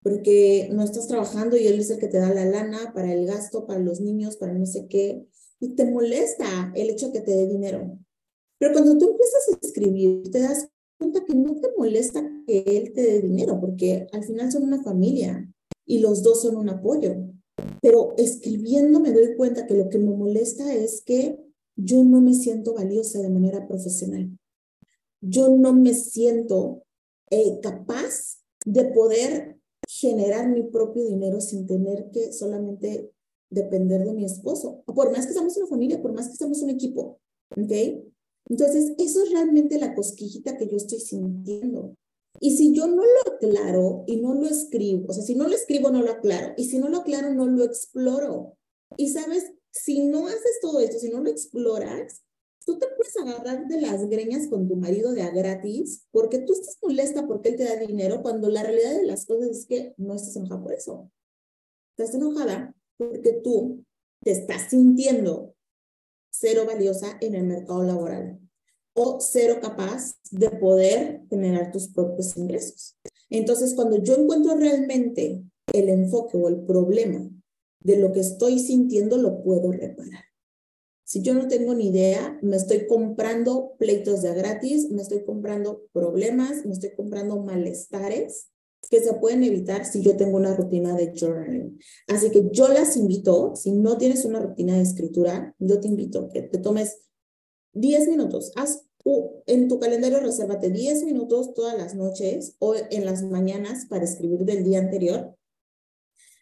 porque 0.07 0.69
no 0.73 0.85
estás 0.85 1.09
trabajando 1.09 1.57
y 1.57 1.67
él 1.67 1.81
es 1.81 1.91
el 1.91 1.99
que 1.99 2.07
te 2.07 2.19
da 2.19 2.33
la 2.33 2.45
lana 2.45 2.93
para 2.95 3.13
el 3.13 3.27
gasto, 3.27 3.67
para 3.67 3.81
los 3.81 4.01
niños, 4.01 4.37
para 4.37 4.55
no 4.55 4.65
sé 4.65 4.87
qué, 4.87 5.27
y 5.59 5.71
te 5.71 5.85
molesta 5.85 6.71
el 6.77 6.91
hecho 6.91 7.11
que 7.11 7.23
te 7.23 7.33
dé 7.33 7.49
dinero. 7.49 7.99
Pero 8.57 8.73
cuando 8.73 8.97
tú 8.99 9.11
empiezas 9.11 9.49
a 9.49 9.67
escribir, 9.67 10.31
te 10.31 10.39
das 10.39 10.69
cuenta 10.97 11.25
que 11.25 11.35
no 11.35 11.57
te 11.57 11.71
molesta 11.77 12.25
que 12.47 12.61
él 12.61 12.93
te 12.93 13.03
dé 13.03 13.21
dinero, 13.21 13.61
porque 13.61 14.07
al 14.13 14.23
final 14.23 14.53
son 14.53 14.63
una 14.63 14.81
familia 14.81 15.53
y 15.85 15.99
los 15.99 16.23
dos 16.23 16.43
son 16.43 16.55
un 16.55 16.69
apoyo. 16.69 17.17
Pero 17.83 18.15
escribiendo 18.17 19.01
me 19.01 19.11
doy 19.11 19.35
cuenta 19.35 19.67
que 19.67 19.75
lo 19.75 19.89
que 19.89 19.99
me 19.99 20.15
molesta 20.15 20.73
es 20.73 21.03
que 21.03 21.37
yo 21.75 22.05
no 22.05 22.21
me 22.21 22.35
siento 22.35 22.75
valiosa 22.75 23.21
de 23.21 23.31
manera 23.31 23.67
profesional. 23.67 24.31
Yo 25.21 25.49
no 25.49 25.73
me 25.73 25.95
siento 25.95 26.85
eh, 27.29 27.59
capaz 27.61 28.39
de 28.65 28.85
poder 28.85 29.56
generar 29.89 30.49
mi 30.49 30.63
propio 30.63 31.05
dinero 31.05 31.41
sin 31.41 31.67
tener 31.67 32.11
que 32.11 32.33
solamente 32.33 33.13
depender 33.51 34.05
de 34.05 34.15
mi 34.15 34.25
esposo. 34.25 34.83
Por 34.87 35.13
más 35.13 35.27
que 35.27 35.33
seamos 35.33 35.57
una 35.57 35.67
familia, 35.67 36.03
por 36.03 36.13
más 36.13 36.29
que 36.29 36.37
seamos 36.37 36.63
un 36.63 36.71
equipo, 36.71 37.21
¿Ok? 37.51 37.73
Entonces, 38.49 38.93
eso 38.99 39.23
es 39.23 39.31
realmente 39.31 39.79
la 39.79 39.95
cosquillita 39.95 40.57
que 40.57 40.69
yo 40.69 40.77
estoy 40.77 41.01
sintiendo. 41.01 41.97
Y 42.41 42.57
si 42.57 42.73
yo 42.73 42.87
no 42.87 43.03
lo 43.03 43.35
aclaro 43.35 44.05
y 44.07 44.17
no 44.17 44.35
lo 44.35 44.47
escribo, 44.47 45.07
o 45.09 45.13
sea, 45.13 45.25
si 45.25 45.35
no 45.35 45.49
lo 45.49 45.55
escribo, 45.55 45.91
no 45.91 46.03
lo 46.03 46.13
aclaro. 46.13 46.55
Y 46.57 46.65
si 46.67 46.79
no 46.79 46.89
lo 46.89 46.99
aclaro, 46.99 47.35
no 47.35 47.47
lo 47.47 47.65
exploro. 47.65 48.57
Y 48.97 49.09
sabes, 49.09 49.53
si 49.73 50.07
no 50.07 50.27
haces 50.27 50.61
todo 50.61 50.81
esto, 50.81 50.99
si 50.99 51.09
no 51.09 51.21
lo 51.21 51.31
exploras, 51.31 52.23
tú 52.67 52.79
te 52.79 52.87
puedes 52.89 53.17
agarrar 53.17 53.69
de 53.69 53.81
las 53.81 54.09
greñas 54.09 54.49
con 54.49 54.69
tu 54.69 54.77
marido 54.77 55.13
de 55.13 55.23
a 55.23 55.31
gratis 55.31 56.05
porque 56.11 56.41
tú 56.41 56.53
estás 56.53 56.77
molesta 56.83 57.27
porque 57.27 57.51
él 57.51 57.57
te 57.57 57.65
da 57.65 57.77
dinero 57.77 58.23
cuando 58.23 58.51
la 58.51 58.65
realidad 58.65 58.97
de 58.97 59.07
las 59.07 59.25
cosas 59.25 59.51
es 59.51 59.67
que 59.67 59.95
no 59.97 60.15
estás 60.15 60.37
enojada 60.37 60.63
por 60.63 60.73
eso. 60.75 61.11
Estás 61.97 62.15
enojada 62.17 62.75
porque 62.99 63.41
tú 63.45 63.85
te 64.21 64.33
estás 64.33 64.71
sintiendo 64.71 65.55
cero 66.31 66.65
valiosa 66.67 67.17
en 67.21 67.37
el 67.37 67.45
mercado 67.45 67.85
laboral 67.85 68.41
o 68.95 69.21
cero 69.21 69.59
capaz 69.63 70.17
de 70.31 70.51
poder 70.51 71.23
generar 71.31 71.71
tus 71.71 71.89
propios 71.89 72.37
ingresos. 72.37 72.97
Entonces, 73.31 73.75
cuando 73.75 74.03
yo 74.03 74.17
encuentro 74.17 74.57
realmente 74.57 75.45
el 75.73 75.89
enfoque 75.89 76.37
o 76.37 76.49
el 76.49 76.65
problema 76.65 77.29
de 77.81 77.99
lo 77.99 78.13
que 78.13 78.21
estoy 78.21 78.59
sintiendo, 78.59 79.19
lo 79.19 79.43
puedo 79.43 79.71
reparar. 79.71 80.26
Si 81.07 81.23
yo 81.23 81.35
no 81.35 81.47
tengo 81.47 81.73
ni 81.73 81.87
idea, 81.91 82.37
me 82.43 82.57
estoy 82.57 82.89
comprando 82.89 83.75
pleitos 83.79 84.23
de 84.23 84.35
gratis, 84.35 84.91
me 84.91 85.03
estoy 85.03 85.25
comprando 85.25 85.85
problemas, 85.93 86.67
me 86.67 86.73
estoy 86.73 86.97
comprando 86.97 87.41
malestares 87.41 88.49
que 88.91 89.01
se 89.01 89.15
pueden 89.15 89.45
evitar 89.45 89.85
si 89.85 90.03
yo 90.03 90.17
tengo 90.17 90.37
una 90.37 90.57
rutina 90.57 90.97
de 90.97 91.13
journaling. 91.15 91.79
Así 92.09 92.33
que 92.33 92.49
yo 92.51 92.67
las 92.67 92.97
invito, 92.97 93.55
si 93.55 93.71
no 93.71 93.99
tienes 93.99 94.25
una 94.25 94.41
rutina 94.41 94.75
de 94.75 94.83
escritura, 94.83 95.55
yo 95.61 95.79
te 95.79 95.87
invito 95.87 96.29
que 96.29 96.43
te 96.43 96.59
tomes 96.59 96.99
10 97.75 98.09
minutos, 98.09 98.51
haz 98.57 98.85
en 99.47 99.69
tu 99.69 99.79
calendario 99.79 100.19
resérvate 100.19 100.71
10 100.71 101.05
minutos 101.05 101.55
todas 101.55 101.79
las 101.79 101.95
noches 101.95 102.57
o 102.59 102.75
en 102.75 103.05
las 103.05 103.23
mañanas 103.23 103.87
para 103.87 104.03
escribir 104.03 104.41
del 104.41 104.65
día 104.65 104.81
anterior, 104.81 105.37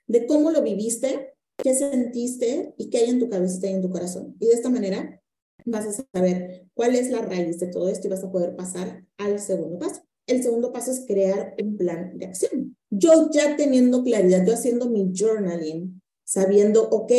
de 0.06 0.26
cómo 0.26 0.50
lo 0.50 0.62
viviste, 0.62 1.33
qué 1.62 1.74
sentiste 1.74 2.74
y 2.76 2.90
qué 2.90 2.98
hay 2.98 3.10
en 3.10 3.20
tu 3.20 3.28
cabecita 3.28 3.68
y 3.68 3.74
en 3.74 3.82
tu 3.82 3.90
corazón. 3.90 4.36
Y 4.40 4.46
de 4.46 4.52
esta 4.52 4.70
manera 4.70 5.20
vas 5.64 5.86
a 5.86 6.06
saber 6.12 6.66
cuál 6.74 6.94
es 6.94 7.10
la 7.10 7.22
raíz 7.22 7.58
de 7.58 7.68
todo 7.68 7.88
esto 7.88 8.06
y 8.06 8.10
vas 8.10 8.24
a 8.24 8.30
poder 8.30 8.56
pasar 8.56 9.04
al 9.18 9.38
segundo 9.38 9.78
paso. 9.78 10.02
El 10.26 10.42
segundo 10.42 10.72
paso 10.72 10.90
es 10.90 11.04
crear 11.06 11.54
un 11.62 11.76
plan 11.76 12.16
de 12.18 12.26
acción. 12.26 12.76
Yo 12.90 13.30
ya 13.30 13.56
teniendo 13.56 14.02
claridad, 14.02 14.46
yo 14.46 14.54
haciendo 14.54 14.88
mi 14.88 15.12
journaling, 15.14 16.00
sabiendo, 16.24 16.88
ok, 16.88 17.12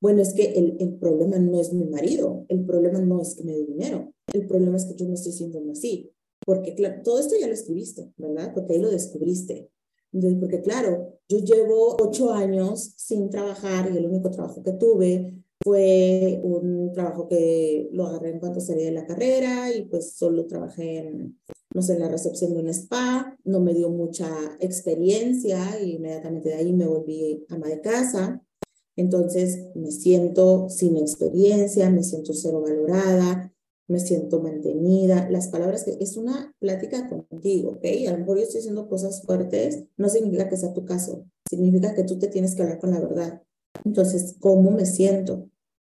bueno, 0.00 0.22
es 0.22 0.34
que 0.34 0.52
el, 0.52 0.76
el 0.78 0.94
problema 0.94 1.38
no 1.38 1.60
es 1.60 1.72
mi 1.72 1.84
marido, 1.84 2.44
el 2.48 2.64
problema 2.64 3.00
no 3.00 3.20
es 3.20 3.34
que 3.34 3.44
me 3.44 3.52
dé 3.52 3.64
dinero, 3.64 4.12
el 4.32 4.46
problema 4.46 4.76
es 4.76 4.84
que 4.84 4.94
yo 4.94 5.06
no 5.06 5.14
estoy 5.14 5.32
sintiendo 5.32 5.72
así. 5.72 6.12
Porque 6.44 6.74
claro, 6.74 7.02
todo 7.02 7.18
esto 7.18 7.34
ya 7.40 7.48
lo 7.48 7.54
escribiste, 7.54 8.12
¿verdad? 8.16 8.52
Porque 8.54 8.74
ahí 8.74 8.78
lo 8.78 8.90
descubriste. 8.90 9.68
Entonces, 10.16 10.40
porque 10.40 10.62
claro, 10.62 11.18
yo 11.28 11.38
llevo 11.40 11.94
ocho 12.00 12.32
años 12.32 12.94
sin 12.96 13.28
trabajar 13.28 13.90
y 13.92 13.98
el 13.98 14.06
único 14.06 14.30
trabajo 14.30 14.62
que 14.62 14.72
tuve 14.72 15.34
fue 15.62 16.40
un 16.42 16.90
trabajo 16.94 17.28
que 17.28 17.90
lo 17.92 18.06
agarré 18.06 18.30
en 18.30 18.38
cuanto 18.38 18.60
salí 18.60 18.84
de 18.84 18.92
la 18.92 19.06
carrera 19.06 19.70
y 19.74 19.84
pues 19.84 20.12
solo 20.12 20.46
trabajé 20.46 21.00
en, 21.00 21.38
no 21.74 21.82
sé, 21.82 21.94
en 21.94 22.00
la 22.00 22.08
recepción 22.08 22.54
de 22.54 22.60
un 22.60 22.68
spa, 22.68 23.36
no 23.44 23.60
me 23.60 23.74
dio 23.74 23.90
mucha 23.90 24.26
experiencia 24.58 25.78
y 25.82 25.96
inmediatamente 25.96 26.48
de 26.48 26.54
ahí 26.54 26.72
me 26.72 26.86
volví 26.86 27.44
ama 27.50 27.68
de 27.68 27.82
casa. 27.82 28.42
Entonces 28.96 29.66
me 29.74 29.90
siento 29.90 30.70
sin 30.70 30.96
experiencia, 30.96 31.90
me 31.90 32.02
siento 32.02 32.32
cero 32.32 32.62
valorada, 32.62 33.52
me 33.88 34.00
siento 34.00 34.40
mantenida. 34.40 35.28
Las 35.30 35.48
palabras 35.48 35.84
que 35.84 35.96
es 36.00 36.16
una 36.16 36.54
plática 36.58 37.08
contigo, 37.08 37.72
¿ok? 37.72 37.84
A 38.08 38.12
lo 38.12 38.18
mejor 38.18 38.38
yo 38.38 38.44
estoy 38.44 38.60
haciendo 38.60 38.88
cosas 38.88 39.22
fuertes, 39.22 39.84
no 39.96 40.08
significa 40.08 40.48
que 40.48 40.56
sea 40.56 40.72
tu 40.72 40.84
caso, 40.84 41.26
significa 41.48 41.94
que 41.94 42.04
tú 42.04 42.18
te 42.18 42.28
tienes 42.28 42.54
que 42.54 42.62
hablar 42.62 42.78
con 42.78 42.90
la 42.90 43.00
verdad. 43.00 43.42
Entonces, 43.84 44.36
¿cómo 44.40 44.70
me 44.70 44.86
siento? 44.86 45.48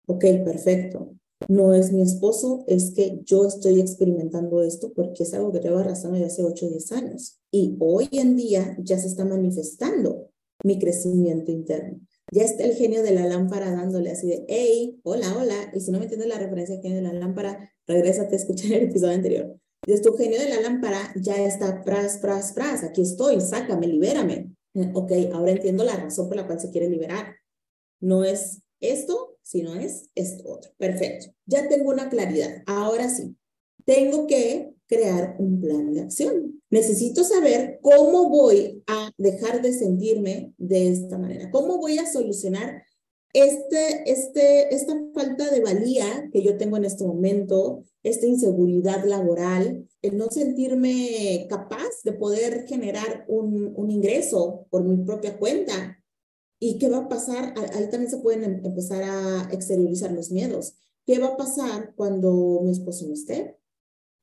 Ok, 0.07 0.25
perfecto. 0.45 1.15
No 1.49 1.75
es 1.75 1.93
mi 1.93 2.03
esposo, 2.03 2.65
es 2.67 2.93
que 2.93 3.21
yo 3.25 3.47
estoy 3.47 3.81
experimentando 3.81 4.63
esto 4.63 4.93
porque 4.95 5.25
es 5.25 5.35
algo 5.35 5.53
que 5.53 5.61
llevo 5.61 5.79
arrastrando 5.79 6.19
desde 6.19 6.33
hace 6.33 6.45
8 6.45 6.67
o 6.67 6.69
10 6.71 6.93
años. 6.93 7.39
Y 7.51 7.77
hoy 7.81 8.09
en 8.13 8.37
día 8.37 8.77
ya 8.81 8.99
se 8.99 9.09
está 9.09 9.25
manifestando 9.25 10.31
mi 10.63 10.79
crecimiento 10.79 11.53
interno 11.53 12.01
ya 12.35 12.43
está 12.43 12.65
el 12.65 12.75
genio 12.75 13.03
de 13.03 13.13
la 13.13 13.27
lámpara 13.27 13.71
dándole 13.71 14.11
así 14.11 14.27
de, 14.27 14.45
hey, 14.49 15.01
hola, 15.05 15.37
hola. 15.39 15.71
Y 15.73 15.81
si 15.81 15.91
no 15.91 15.99
me 15.99 16.05
entiendes 16.05 16.29
la 16.29 16.39
referencia 16.39 16.75
al 16.75 16.83
genio 16.83 16.97
de 16.97 17.03
la 17.05 17.13
lámpara, 17.13 17.73
regrésate 17.87 18.35
a 18.35 18.39
escuchar 18.39 18.73
el 18.73 18.85
episodio 18.85 19.15
anterior. 19.15 19.59
Entonces 19.87 20.07
tu 20.07 20.17
genio 20.17 20.39
de 20.39 20.49
la 20.49 20.61
lámpara 20.61 21.13
ya 21.17 21.37
está, 21.45 21.83
pras, 21.83 22.19
pras, 22.19 22.53
pras, 22.53 22.85
aquí 22.85 23.03
estoy, 23.03 23.41
sácame, 23.41 23.87
libérame. 23.87 24.51
Ok, 24.95 25.13
ahora 25.33 25.53
entiendo 25.53 25.85
la 25.85 25.95
razón 25.95 26.27
por 26.27 26.37
la 26.37 26.49
cual 26.49 26.59
se 26.59 26.71
quiere 26.71 26.89
liberar. 26.89 27.37
No 28.01 28.25
es 28.25 28.61
esto, 28.81 29.39
sino 29.41 29.77
es 29.77 30.11
esto 30.17 30.49
otro. 30.49 30.73
Perfecto. 30.79 31.33
Ya 31.47 31.69
tengo 31.69 31.91
una 31.91 32.09
claridad. 32.09 32.65
Ahora 32.67 33.09
sí, 33.09 33.37
tengo 33.85 34.27
que 34.27 34.75
crear 34.87 35.37
un 35.39 35.61
plan 35.61 35.93
de 35.93 36.01
acción. 36.01 36.61
Necesito 36.71 37.23
saber 37.23 37.79
cómo 37.83 38.29
voy 38.29 38.83
a 38.87 39.11
dejar 39.17 39.63
de 39.63 39.73
sentirme 39.73 40.53
de 40.59 40.91
esta 40.91 41.19
manera, 41.19 41.51
cómo 41.51 41.79
voy 41.79 41.99
a 41.99 42.11
solucionar 42.11 42.83
este, 43.35 44.11
este, 44.11 44.75
esta 44.75 44.95
falta 45.13 45.51
de 45.51 45.61
valía 45.61 46.31
que 46.33 46.43
yo 46.43 46.57
tengo 46.57 46.79
en 46.79 46.87
este 46.87 47.05
momento, 47.05 47.85
esta 48.03 48.27
inseguridad 48.27 49.05
laboral, 49.05 49.87
el 50.01 50.17
no 50.17 50.31
sentirme 50.31 51.47
capaz 51.51 52.03
de 52.05 52.13
poder 52.13 52.67
generar 52.67 53.27
un, 53.29 53.75
un 53.77 53.91
ingreso 53.91 54.67
por 54.71 54.85
mi 54.85 55.05
propia 55.05 55.37
cuenta. 55.39 56.03
¿Y 56.59 56.79
qué 56.79 56.89
va 56.89 56.99
a 56.99 57.09
pasar? 57.09 57.53
Ahí 57.75 57.91
también 57.91 58.11
se 58.11 58.19
pueden 58.19 58.45
em, 58.45 58.65
empezar 58.65 59.03
a 59.03 59.51
exteriorizar 59.53 60.13
los 60.13 60.31
miedos. 60.31 60.77
¿Qué 61.05 61.19
va 61.19 61.29
a 61.29 61.37
pasar 61.37 61.93
cuando 61.95 62.61
mi 62.63 62.71
esposo 62.71 63.07
no 63.07 63.13
esté? 63.13 63.59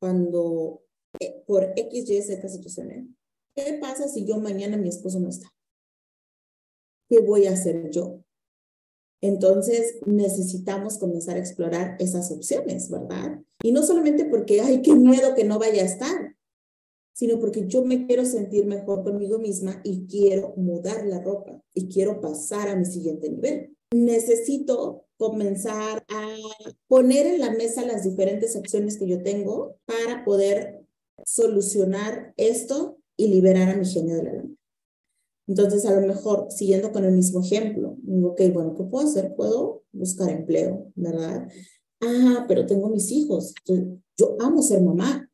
cuando 0.02 0.84
eh, 1.20 1.44
por 1.46 1.74
X, 1.76 2.10
Y, 2.10 2.22
Z 2.24 2.50
situaciones, 2.50 3.06
¿qué 3.56 3.78
pasa 3.80 4.08
si 4.08 4.26
yo 4.26 4.38
mañana 4.38 4.78
mi 4.78 4.90
esposo 4.90 5.20
no 5.20 5.30
está? 5.30 5.54
¿Qué 7.08 7.20
voy 7.20 7.46
a 7.46 7.52
hacer 7.52 7.92
yo? 7.92 8.24
Entonces 9.22 10.00
necesitamos 10.06 10.98
comenzar 10.98 11.38
a 11.38 11.40
explorar 11.40 11.96
esas 12.00 12.32
opciones, 12.32 12.90
¿verdad? 12.90 13.40
Y 13.64 13.72
no 13.72 13.84
solamente 13.84 14.26
porque, 14.26 14.62
ay, 14.62 14.82
qué 14.82 14.94
miedo 14.94 15.36
que 15.36 15.44
no 15.44 15.60
vaya 15.60 15.84
a 15.84 15.86
estar, 15.86 16.36
sino 17.14 17.40
porque 17.40 17.68
yo 17.68 17.84
me 17.84 18.08
quiero 18.08 18.26
sentir 18.26 18.66
mejor 18.66 19.04
conmigo 19.04 19.38
misma 19.38 19.80
y 19.84 20.08
quiero 20.08 20.56
mudar 20.58 21.06
la 21.06 21.22
ropa 21.22 21.62
y 21.74 21.88
quiero 21.88 22.20
pasar 22.20 22.68
a 22.68 22.76
mi 22.76 22.86
siguiente 22.86 23.30
nivel. 23.30 23.78
Necesito 23.94 25.06
comenzar 25.18 26.04
a 26.08 26.36
poner 26.88 27.28
en 27.28 27.42
la 27.42 27.52
mesa 27.52 27.86
las 27.86 28.04
diferentes 28.04 28.56
opciones 28.56 28.98
que 28.98 29.08
yo 29.08 29.22
tengo 29.22 29.78
para 29.86 30.26
poder 30.26 30.84
solucionar 31.24 32.34
esto 32.38 32.98
y 33.18 33.28
liberar 33.28 33.70
a 33.70 33.76
mi 33.76 33.86
genio 33.86 34.16
de 34.16 34.24
la 34.24 34.34
lámpara. 34.34 34.61
Entonces, 35.48 35.86
a 35.86 36.00
lo 36.00 36.08
mejor, 36.08 36.48
siguiendo 36.50 36.92
con 36.92 37.04
el 37.04 37.12
mismo 37.12 37.42
ejemplo, 37.42 37.98
digo, 38.04 38.32
ok, 38.32 38.42
bueno, 38.54 38.76
¿qué 38.76 38.84
puedo 38.84 39.08
hacer? 39.08 39.36
Puedo 39.36 39.84
buscar 39.92 40.30
empleo, 40.30 40.92
¿verdad? 40.96 41.48
Ah, 42.00 42.46
pero 42.48 42.66
tengo 42.66 42.90
mis 42.90 43.12
hijos. 43.12 43.54
Yo 44.18 44.38
amo 44.40 44.62
ser 44.62 44.82
mamá. 44.82 45.28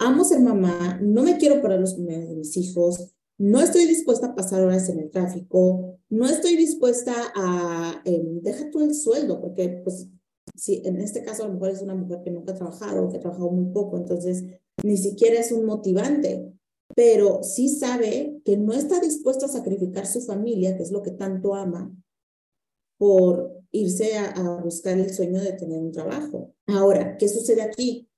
Amo 0.00 0.24
ser 0.24 0.40
mamá, 0.40 1.00
no 1.02 1.24
me 1.24 1.38
quiero 1.38 1.60
parar 1.60 1.80
los 1.80 1.94
cumpleaños 1.94 2.28
de 2.28 2.36
mis 2.36 2.56
hijos, 2.56 3.16
no 3.36 3.60
estoy 3.60 3.84
dispuesta 3.84 4.28
a 4.28 4.34
pasar 4.36 4.62
horas 4.62 4.88
en 4.88 5.00
el 5.00 5.10
tráfico, 5.10 5.98
no 6.08 6.26
estoy 6.26 6.56
dispuesta 6.56 7.12
a, 7.34 8.00
eh, 8.04 8.22
deja 8.42 8.70
tú 8.70 8.80
el 8.80 8.94
sueldo, 8.94 9.40
porque 9.40 9.80
pues 9.82 10.08
si 10.54 10.82
en 10.84 11.00
este 11.00 11.24
caso 11.24 11.42
a 11.42 11.46
lo 11.48 11.54
mejor 11.54 11.70
es 11.70 11.82
una 11.82 11.96
mujer 11.96 12.20
que 12.22 12.30
nunca 12.30 12.52
ha 12.52 12.56
trabajado, 12.56 13.08
que 13.08 13.16
ha 13.16 13.20
trabajado 13.20 13.50
muy 13.50 13.72
poco, 13.72 13.96
entonces 13.96 14.44
ni 14.84 14.96
siquiera 14.96 15.40
es 15.40 15.50
un 15.50 15.64
motivante, 15.66 16.52
pero 16.94 17.42
sí 17.42 17.68
sabe 17.68 18.40
que 18.44 18.56
no 18.56 18.72
está 18.72 19.00
dispuesta 19.00 19.46
a 19.46 19.50
sacrificar 19.50 20.06
su 20.06 20.20
familia, 20.20 20.76
que 20.76 20.82
es 20.82 20.90
lo 20.90 21.02
que 21.02 21.12
tanto 21.12 21.54
ama, 21.54 21.94
por 22.98 23.52
irse 23.70 24.16
a, 24.16 24.30
a 24.30 24.62
buscar 24.62 24.98
el 24.98 25.12
sueño 25.12 25.40
de 25.40 25.52
tener 25.52 25.78
un 25.78 25.92
trabajo. 25.92 26.54
Ahora, 26.66 27.16
¿qué 27.16 27.28
sucede 27.28 27.62
aquí? 27.62 28.08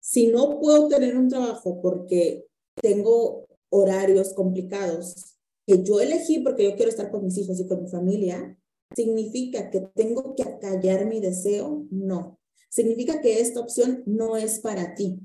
Si 0.00 0.28
no 0.28 0.58
puedo 0.60 0.88
tener 0.88 1.16
un 1.16 1.28
trabajo 1.28 1.80
porque 1.82 2.46
tengo 2.80 3.46
horarios 3.68 4.32
complicados 4.32 5.36
que 5.66 5.82
yo 5.82 6.00
elegí 6.00 6.40
porque 6.40 6.64
yo 6.64 6.74
quiero 6.74 6.90
estar 6.90 7.10
con 7.10 7.24
mis 7.24 7.38
hijos 7.38 7.60
y 7.60 7.66
con 7.66 7.82
mi 7.82 7.88
familia, 7.88 8.58
¿significa 8.94 9.70
que 9.70 9.80
tengo 9.94 10.34
que 10.34 10.42
acallar 10.42 11.06
mi 11.06 11.20
deseo? 11.20 11.86
No. 11.90 12.40
Significa 12.68 13.20
que 13.20 13.40
esta 13.40 13.60
opción 13.60 14.02
no 14.06 14.36
es 14.36 14.60
para 14.60 14.94
ti. 14.94 15.20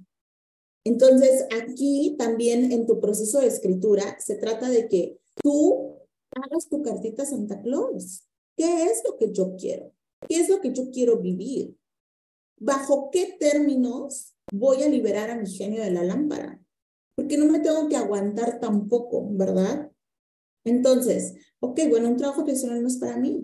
Entonces, 0.86 1.46
aquí 1.62 2.16
también 2.18 2.72
en 2.72 2.86
tu 2.88 3.02
proceso 3.02 3.42
de 3.42 3.48
escritura 3.48 4.18
se 4.20 4.36
trata 4.36 4.70
de 4.70 4.88
que 4.88 5.20
tú 5.42 5.98
hagas 6.32 6.70
tu 6.70 6.82
cartita 6.82 7.26
Santa 7.26 7.62
Claus. 7.62 8.24
¿Qué 8.56 8.84
es 8.86 9.04
lo 9.06 9.18
que 9.18 9.34
yo 9.34 9.58
quiero? 9.58 9.92
¿Qué 10.30 10.40
es 10.40 10.48
lo 10.48 10.62
que 10.62 10.72
yo 10.72 10.90
quiero 10.92 11.18
vivir? 11.18 11.76
bajo 12.58 13.10
qué 13.12 13.36
términos 13.40 14.34
voy 14.52 14.84
a 14.84 14.90
liberar 14.90 15.30
a 15.30 15.38
mi 15.38 15.50
genio 15.50 15.84
de 15.84 15.92
la 15.92 16.04
lámpara, 16.04 16.60
porque 17.16 17.38
no 17.38 17.46
me 17.46 17.60
tengo 17.60 17.88
que 17.90 17.96
aguantar 17.96 18.60
tampoco, 18.60 19.28
¿verdad? 19.32 19.92
Entonces, 20.64 21.36
ok, 21.60 21.82
bueno, 21.90 22.10
un 22.10 22.18
trabajo 22.18 22.44
tradicional 22.44 22.82
no 22.82 22.88
es 22.88 22.98
para 22.98 23.18
mí. 23.18 23.42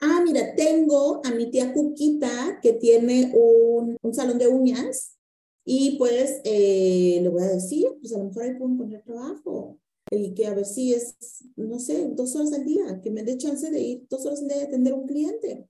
Ah, 0.00 0.22
mira, 0.24 0.54
tengo 0.54 1.20
a 1.24 1.30
mi 1.32 1.50
tía 1.50 1.72
Cuquita 1.72 2.60
que 2.62 2.72
tiene 2.74 3.30
un 3.34 4.14
salón 4.14 4.38
de 4.38 4.48
uñas 4.48 5.18
y 5.64 5.96
pues 5.98 6.40
eh, 6.44 7.20
le 7.22 7.28
voy 7.28 7.42
a 7.42 7.48
decir, 7.48 7.86
pues 8.00 8.14
a 8.14 8.18
lo 8.18 8.24
mejor 8.24 8.42
ahí 8.42 8.54
puedo 8.54 8.72
encontrar 8.72 9.02
trabajo. 9.04 9.78
Y 10.10 10.34
que 10.34 10.46
a 10.46 10.54
ver 10.54 10.66
si 10.66 10.92
es, 10.92 11.16
no 11.56 11.78
sé, 11.78 12.10
dos 12.14 12.36
horas 12.36 12.52
al 12.52 12.64
día, 12.64 13.00
que 13.02 13.10
me 13.10 13.22
dé 13.22 13.38
chance 13.38 13.70
de 13.70 13.80
ir 13.80 14.06
dos 14.10 14.26
horas 14.26 14.40
al 14.42 14.48
día 14.48 14.60
a 14.62 14.64
atender 14.64 14.92
un 14.92 15.06
cliente. 15.06 15.66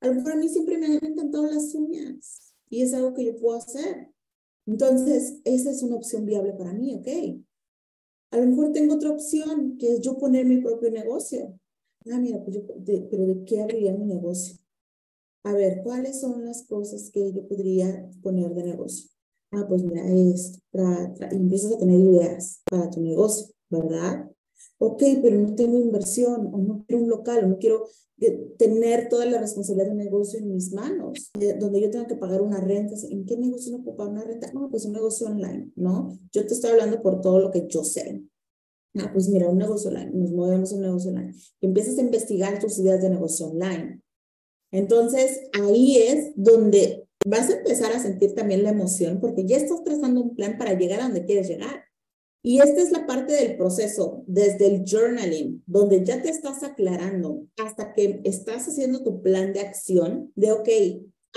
A 0.00 0.08
lo 0.08 0.14
mejor 0.14 0.32
a 0.32 0.36
mí 0.36 0.48
siempre 0.48 0.78
me 0.78 0.86
han 0.86 1.04
encantado 1.04 1.46
las 1.46 1.74
uñas 1.74 2.54
y 2.68 2.82
es 2.82 2.92
algo 2.92 3.14
que 3.14 3.24
yo 3.24 3.36
puedo 3.36 3.56
hacer. 3.56 4.10
Entonces, 4.66 5.40
esa 5.44 5.70
es 5.70 5.82
una 5.82 5.96
opción 5.96 6.24
viable 6.24 6.54
para 6.54 6.72
mí, 6.72 6.94
¿ok? 6.94 7.44
A 8.32 8.38
lo 8.38 8.46
mejor 8.46 8.72
tengo 8.72 8.94
otra 8.94 9.10
opción, 9.10 9.76
que 9.78 9.92
es 9.92 10.00
yo 10.00 10.18
poner 10.18 10.44
mi 10.46 10.60
propio 10.60 10.90
negocio. 10.90 11.58
Ah, 12.10 12.18
mira, 12.18 12.42
pues 12.42 12.56
yo, 12.56 12.62
pero 13.10 13.26
¿de 13.26 13.44
qué 13.44 13.62
abriría 13.62 13.94
mi 13.94 14.06
negocio? 14.06 14.58
A 15.44 15.52
ver, 15.52 15.82
¿cuáles 15.84 16.20
son 16.20 16.44
las 16.44 16.66
cosas 16.66 17.10
que 17.10 17.32
yo 17.32 17.46
podría 17.46 18.10
poner 18.22 18.54
de 18.54 18.64
negocio? 18.64 19.13
Ah, 19.56 19.66
pues 19.68 19.84
mira, 19.84 20.02
esto, 20.06 20.58
y 21.30 21.36
empiezas 21.36 21.72
a 21.72 21.78
tener 21.78 22.00
ideas 22.00 22.62
para 22.68 22.90
tu 22.90 23.00
negocio, 23.00 23.54
¿verdad? 23.70 24.30
Ok, 24.78 25.02
pero 25.22 25.38
no 25.38 25.54
tengo 25.54 25.78
inversión, 25.78 26.50
o 26.52 26.58
no 26.58 26.84
quiero 26.86 27.04
un 27.04 27.08
local, 27.08 27.44
o 27.44 27.48
no 27.48 27.58
quiero 27.58 27.86
tener 28.58 29.08
toda 29.08 29.26
la 29.26 29.40
responsabilidad 29.40 29.88
del 29.88 29.98
negocio 29.98 30.38
en 30.38 30.52
mis 30.52 30.72
manos, 30.72 31.30
donde 31.60 31.80
yo 31.80 31.90
tengo 31.90 32.06
que 32.06 32.16
pagar 32.16 32.42
una 32.42 32.60
renta. 32.60 32.94
¿En 33.10 33.26
qué 33.26 33.36
negocio 33.36 33.72
no 33.72 33.84
puedo 33.84 33.96
pagar 33.96 34.12
una 34.14 34.24
renta? 34.24 34.52
No, 34.52 34.68
pues 34.70 34.84
un 34.84 34.92
negocio 34.92 35.26
online, 35.26 35.70
¿no? 35.76 36.18
Yo 36.32 36.46
te 36.46 36.54
estoy 36.54 36.70
hablando 36.70 37.02
por 37.02 37.20
todo 37.20 37.38
lo 37.40 37.50
que 37.50 37.66
yo 37.68 37.84
sé. 37.84 38.24
Ah, 38.96 39.10
pues 39.12 39.28
mira, 39.28 39.48
un 39.48 39.58
negocio 39.58 39.90
online, 39.90 40.12
nos 40.12 40.30
movemos 40.32 40.72
a 40.72 40.76
un 40.76 40.82
negocio 40.82 41.10
online. 41.10 41.34
Y 41.60 41.66
empiezas 41.66 41.98
a 41.98 42.02
investigar 42.02 42.58
tus 42.60 42.78
ideas 42.78 43.02
de 43.02 43.10
negocio 43.10 43.46
online. 43.46 44.00
Entonces, 44.70 45.40
ahí 45.52 45.98
es 45.98 46.32
donde 46.36 47.03
vas 47.24 47.48
a 47.48 47.56
empezar 47.56 47.92
a 47.92 47.98
sentir 47.98 48.34
también 48.34 48.62
la 48.62 48.70
emoción, 48.70 49.18
porque 49.20 49.44
ya 49.46 49.56
estás 49.56 49.82
trazando 49.82 50.20
un 50.20 50.36
plan 50.36 50.58
para 50.58 50.74
llegar 50.74 51.00
a 51.00 51.04
donde 51.04 51.24
quieres 51.24 51.48
llegar. 51.48 51.84
Y 52.42 52.60
esta 52.60 52.82
es 52.82 52.92
la 52.92 53.06
parte 53.06 53.32
del 53.32 53.56
proceso, 53.56 54.22
desde 54.26 54.66
el 54.66 54.84
journaling, 54.84 55.64
donde 55.66 56.04
ya 56.04 56.20
te 56.20 56.28
estás 56.28 56.62
aclarando 56.62 57.46
hasta 57.56 57.94
que 57.94 58.20
estás 58.24 58.68
haciendo 58.68 59.02
tu 59.02 59.22
plan 59.22 59.54
de 59.54 59.60
acción 59.60 60.30
de, 60.34 60.52
ok, 60.52 60.68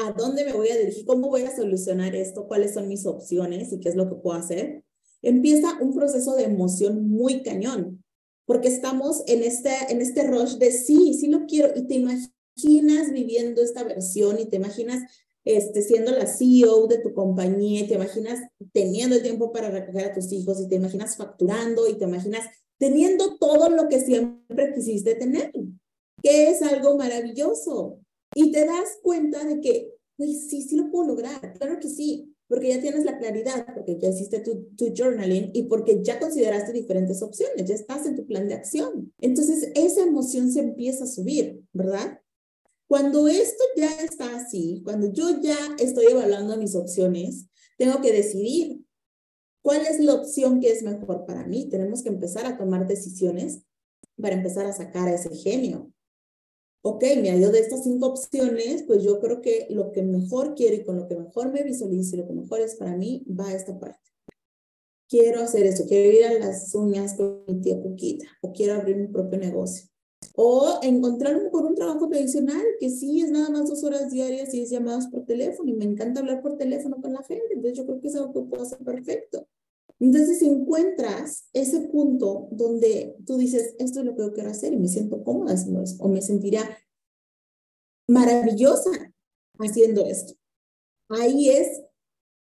¿a 0.06 0.12
dónde 0.12 0.44
me 0.44 0.51
voy 0.51 0.67
a 0.67 0.77
dirigir? 0.77 1.06
¿Cómo 1.06 1.29
voy 1.29 1.44
a 1.44 1.56
solucionar 1.56 2.13
esto? 2.13 2.46
¿Cuáles 2.46 2.74
son 2.74 2.89
mis 2.89 3.06
opciones 3.06 3.72
y 3.72 3.79
qué 3.79 3.88
es 3.88 3.96
lo 3.96 4.10
que 4.10 4.15
puedo 4.15 4.38
hacer? 4.38 4.84
Empieza 5.22 5.77
un 5.79 5.96
proceso 5.96 6.36
de 6.36 6.44
emoción 6.44 7.10
muy 7.10 7.41
cañón, 7.41 8.03
porque 8.46 8.67
estamos 8.67 9.24
en 9.27 9.44
este, 9.44 9.72
en 9.89 10.01
este 10.01 10.27
rush 10.27 10.58
de 10.58 10.74
sí, 10.74 11.13
sí 11.13 11.27
lo 11.27 11.46
quiero 11.46 11.70
y 11.74 11.88
te 11.88 11.96
imaginas 11.96 13.13
viviendo 13.13 13.62
esta 13.62 13.84
versión 13.84 14.39
y 14.39 14.46
te 14.46 14.58
imaginas 14.58 15.03
este, 15.48 15.82
siendo 15.82 16.12
la 16.12 16.27
CEO 16.27 16.88
de 16.88 17.00
tu 17.00 17.13
compañía, 17.13 17.88
te 17.88 17.94
imaginas 17.94 18.39
teniendo 18.74 19.16
el 19.16 19.22
tiempo 19.22 19.51
para 19.51 19.70
recoger 19.70 20.06
a 20.06 20.13
tus 20.13 20.32
hijos 20.34 20.60
y 20.60 20.68
te 20.68 20.75
imaginas 20.75 21.16
facturando 21.16 21.88
y 21.88 21.98
te 21.98 22.04
imaginas 22.04 22.46
teniendo 22.77 23.38
todo 23.38 23.70
lo 23.70 23.88
que 23.88 24.01
siempre 24.01 24.74
quisiste 24.74 25.16
tener, 25.16 25.51
que 26.22 26.50
es 26.50 26.62
algo 26.62 26.98
maravilloso. 26.98 28.00
Y 28.36 28.51
te 28.51 28.66
das 28.66 29.00
cuenta 29.01 29.46
de 29.46 29.62
que, 29.62 29.94
pues 30.18 30.50
sí, 30.50 30.63
sí 30.63 30.75
lo 30.75 30.92
puedo 30.92 31.08
lograr, 31.08 31.54
claro 31.58 31.80
que 31.80 31.88
sí, 31.88 32.36
porque 32.50 32.70
ya 32.70 32.82
tienes 32.82 33.06
la 33.06 33.18
claridad, 33.18 33.68
porque 33.74 33.98
ya 33.98 34.10
hiciste 34.10 34.39
tu, 34.39 34.68
tu 34.75 34.94
journaling 34.94 35.51
y 35.54 35.63
porque 35.63 36.04
ya 36.04 36.20
consideraste 36.20 36.74
diferentes 36.74 37.22
opciones, 37.22 37.66
ya 37.66 37.75
estás 37.75 38.06
en 38.06 38.16
tu 38.16 38.25
plan 38.25 38.48
de 38.48 38.54
acción. 38.54 39.13
Entonces, 39.20 39.72
esa 39.75 40.03
emoción 40.03 40.51
se 40.51 40.60
empieza 40.60 41.05
a 41.05 41.07
subir, 41.07 41.62
¿verdad? 41.72 42.20
Cuando 42.88 43.28
esto 43.28 43.64
ya 43.76 43.92
está 44.02 44.38
así, 44.38 44.82
cuando 44.84 45.12
yo 45.12 45.42
ya 45.42 45.58
estoy 45.78 46.06
evaluando 46.06 46.56
mis 46.56 46.74
opciones, 46.74 47.48
tengo 47.78 48.00
que 48.02 48.14
decidir 48.14 48.82
cuál 49.62 49.86
es 49.86 50.00
la 50.00 50.14
opción 50.14 50.62
que 50.62 50.72
es 50.72 50.84
mejor 50.84 51.26
para 51.26 51.46
mí. 51.46 51.68
Tenemos 51.70 52.02
que 52.02 52.10
empezar 52.10 52.46
a 52.46 52.58
tomar 52.58 52.88
decisiones 52.88 53.62
para 54.20 54.36
empezar 54.36 54.66
a 54.66 54.74
sacar 54.74 55.10
a 55.10 55.16
ese 55.16 55.36
genio. 55.36 55.92
Ok, 56.82 57.04
mira, 57.22 57.36
yo 57.36 57.52
de 57.52 57.60
estas 57.60 57.84
cinco 57.84 58.08
opciones, 58.08 58.84
pues 58.84 59.04
yo 59.04 59.20
creo 59.20 59.42
que 59.42 59.68
lo 59.70 59.92
que 59.92 60.04
mejor 60.04 60.56
quiero 60.56 60.76
y 60.78 60.86
con 60.86 60.96
lo 60.96 61.10
que 61.10 61.18
mejor 61.18 61.52
me 61.52 61.64
visualizo 61.64 62.16
y 62.16 62.20
lo 62.20 62.28
que 62.28 62.34
mejor 62.34 62.62
es 62.62 62.76
para 62.76 62.96
mí 62.96 63.26
va 63.28 63.50
a 63.50 63.54
esta 63.54 63.78
parte. 63.78 64.00
Quiero 65.10 65.42
hacer 65.42 65.66
eso, 65.66 65.86
quiero 65.88 66.18
ir 66.18 66.26
a 66.26 66.40
las 66.40 66.74
uñas 66.74 67.16
con 67.16 67.44
mi 67.48 67.60
tía 67.60 67.82
Cuquita 67.82 68.28
o 68.42 68.54
quiero 68.54 68.76
abrir 68.76 68.96
mi 68.96 69.08
propio 69.08 69.40
negocio 69.40 69.90
o 70.40 70.78
encontrar 70.84 71.42
mejor 71.42 71.66
un 71.66 71.74
trabajo 71.74 72.08
tradicional, 72.08 72.62
que 72.80 72.92
sí 72.92 73.22
es 73.22 73.32
nada 73.32 73.50
más 73.50 73.68
dos 73.68 73.84
horas 73.84 74.12
diarias 74.12 74.54
y 74.54 74.62
es 74.62 74.70
llamadas 74.70 75.08
por 75.08 75.26
teléfono. 75.26 75.72
Y 75.72 75.74
me 75.74 75.86
encanta 75.86 76.20
hablar 76.20 76.44
por 76.44 76.58
teléfono 76.58 77.02
con 77.02 77.12
la 77.14 77.24
gente. 77.24 77.56
Entonces 77.56 77.76
yo 77.76 77.88
creo 77.88 78.00
que 78.00 78.08
es 78.08 78.16
algo 78.16 78.34
que 78.34 78.42
puedo 78.42 78.62
hacer 78.62 78.78
perfecto. 78.78 79.48
Entonces 80.00 80.44
encuentras 80.44 81.50
ese 81.54 81.82
punto 81.88 82.50
donde 82.52 83.16
tú 83.26 83.38
dices, 83.38 83.74
esto 83.80 84.02
es 84.02 84.06
lo 84.06 84.16
que 84.16 84.22
yo 84.22 84.34
quiero 84.34 84.52
hacer 84.52 84.74
y 84.74 84.78
me 84.78 84.88
siento 84.88 85.24
cómoda 85.24 85.56
haciendo 85.56 85.82
eso. 85.82 85.96
O 86.02 86.08
me 86.08 86.22
sentiría 86.22 86.70
maravillosa 88.08 88.92
haciendo 89.58 90.06
esto. 90.06 90.36
Ahí 91.10 91.50
es 91.50 91.82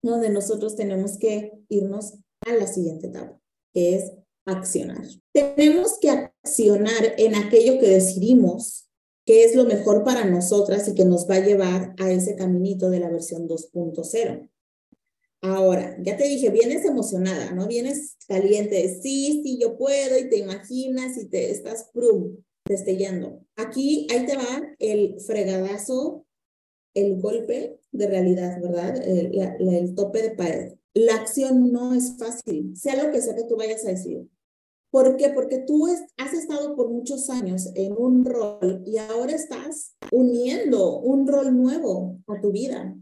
donde 0.04 0.30
nosotros 0.30 0.76
tenemos 0.76 1.17
que 1.17 1.54
irnos 1.69 2.15
a 2.45 2.54
la 2.54 2.67
siguiente 2.67 3.08
etapa, 3.08 3.39
que 3.73 3.95
es 3.95 4.12
accionar. 4.45 5.06
Tenemos 5.38 6.00
que 6.00 6.10
accionar 6.10 7.13
en 7.19 7.36
aquello 7.36 7.80
que 7.80 7.88
decidimos 7.88 8.89
que 9.23 9.43
es 9.43 9.56
lo 9.56 9.65
mejor 9.65 10.04
para 10.04 10.26
nosotras 10.26 10.88
y 10.88 10.95
que 10.95 11.06
nos 11.06 11.30
va 11.30 11.36
a 11.36 11.45
llevar 11.45 11.93
a 12.00 12.12
ese 12.12 12.36
caminito 12.36 12.89
de 12.89 13.02
la 13.02 13.10
versión 13.10 13.47
2.0. 13.47 14.50
Ahora, 15.41 15.95
ya 16.02 16.17
te 16.17 16.28
dije, 16.28 16.50
vienes 16.50 16.86
emocionada, 16.86 17.52
¿no? 17.52 17.67
Vienes 17.67 18.15
caliente, 18.28 19.00
sí, 19.00 19.41
sí, 19.43 19.60
yo 19.62 19.78
puedo, 19.78 20.17
y 20.17 20.28
te 20.28 20.38
imaginas 20.38 21.17
y 21.17 21.28
te 21.28 21.52
estás 21.52 21.91
prum, 21.93 22.38
destellando. 22.65 23.45
Aquí, 23.58 24.08
ahí 24.10 24.26
te 24.26 24.38
va 24.38 24.76
el 24.80 25.19
fregadazo, 25.19 26.26
el 26.95 27.21
golpe 27.21 27.80
de 27.91 28.08
realidad, 28.08 28.60
¿verdad? 28.60 28.95
El, 29.08 29.39
el 29.60 29.93
tope 29.93 30.23
de 30.23 30.32
pared. 30.32 30.73
La 30.95 31.13
acción 31.13 31.71
no 31.71 31.93
es 31.93 32.17
fácil, 32.17 32.76
sea 32.76 33.04
lo 33.04 33.12
que 33.12 33.21
sea 33.21 33.36
que 33.36 33.43
tú 33.43 33.56
vayas 33.56 33.86
a 33.86 33.89
decir. 33.89 34.28
¿Por 34.89 35.17
qué? 35.17 35.30
Porque 35.30 35.60
tú 35.60 35.86
has 35.86 36.34
estado 36.34 36.76
por 36.76 36.89
muchos 36.89 37.30
años 37.30 37.69
en 37.76 37.93
un 37.97 38.23
rol 38.23 38.84
y 38.86 38.97
ahora 38.97 39.34
estás 39.34 39.95
uniendo 40.12 41.00
un 41.00 41.28
rol 41.28 41.56
nuevo 41.56 42.19
a 42.28 42.39
tu 42.39 42.52
vida. 42.52 42.95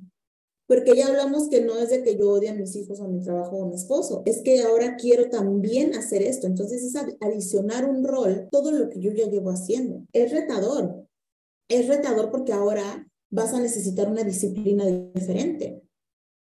Porque 0.68 0.96
ya 0.96 1.08
hablamos 1.08 1.48
que 1.48 1.62
no 1.62 1.78
es 1.78 1.92
de 1.92 2.02
que 2.02 2.18
yo 2.18 2.32
odie 2.32 2.50
a 2.50 2.56
mis 2.56 2.76
hijos 2.76 3.00
a 3.00 3.08
mi 3.08 3.22
trabajo 3.22 3.58
o 3.58 3.64
a 3.66 3.68
mi 3.68 3.76
esposo, 3.76 4.24
es 4.26 4.42
que 4.42 4.64
ahora 4.64 4.96
quiero 4.96 5.30
también 5.30 5.94
hacer 5.94 6.24
esto. 6.24 6.48
Entonces 6.48 6.84
es 6.84 6.96
adicionar 7.22 7.88
un 7.88 8.04
rol, 8.04 8.48
todo 8.52 8.72
lo 8.72 8.90
que 8.90 9.00
yo 9.00 9.12
ya 9.12 9.28
llevo 9.28 9.52
haciendo. 9.52 10.04
Es 10.12 10.32
retador. 10.32 11.06
Es 11.70 11.88
retador 11.88 12.32
porque 12.32 12.52
ahora 12.52 13.08
vas 13.30 13.54
a 13.54 13.60
necesitar 13.60 14.10
una 14.10 14.24
disciplina 14.24 14.86
diferente. 15.14 15.84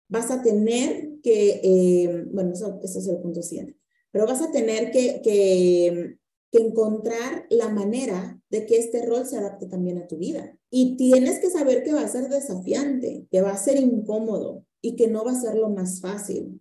Vas 0.10 0.32
a 0.32 0.42
tener 0.42 1.20
que, 1.22 1.60
eh, 1.62 2.26
bueno, 2.32 2.54
eso, 2.54 2.80
eso 2.82 3.00
es 3.00 3.08
el 3.10 3.18
punto 3.18 3.42
siguiente 3.42 3.77
pero 4.12 4.26
vas 4.26 4.42
a 4.42 4.52
tener 4.52 4.92
que, 4.92 5.22
que, 5.24 6.18
encontrar 6.52 7.46
la 7.52 7.70
manera 7.70 8.42
de 8.50 8.66
que 8.66 8.78
este 8.78 9.06
rol 9.06 9.28
se 9.28 9.38
adapte 9.38 9.68
también 9.68 10.00
a 10.00 10.08
tu 10.08 10.18
vida. 10.18 10.58
Y 10.72 10.98
tienes 10.98 11.40
que 11.40 11.52
saber 11.52 11.84
que 11.84 11.94
va 11.94 12.02
a 12.02 12.08
ser 12.08 12.30
desafiante, 12.30 13.28
que 13.30 13.42
va 13.42 13.52
a 13.52 13.58
ser 13.58 13.78
incómodo 13.78 14.66
y 14.82 14.96
que 14.96 15.08
no 15.08 15.24
va 15.24 15.34
a 15.34 15.40
ser 15.40 15.56
lo 15.56 15.70
más 15.70 16.02
fácil. 16.02 16.60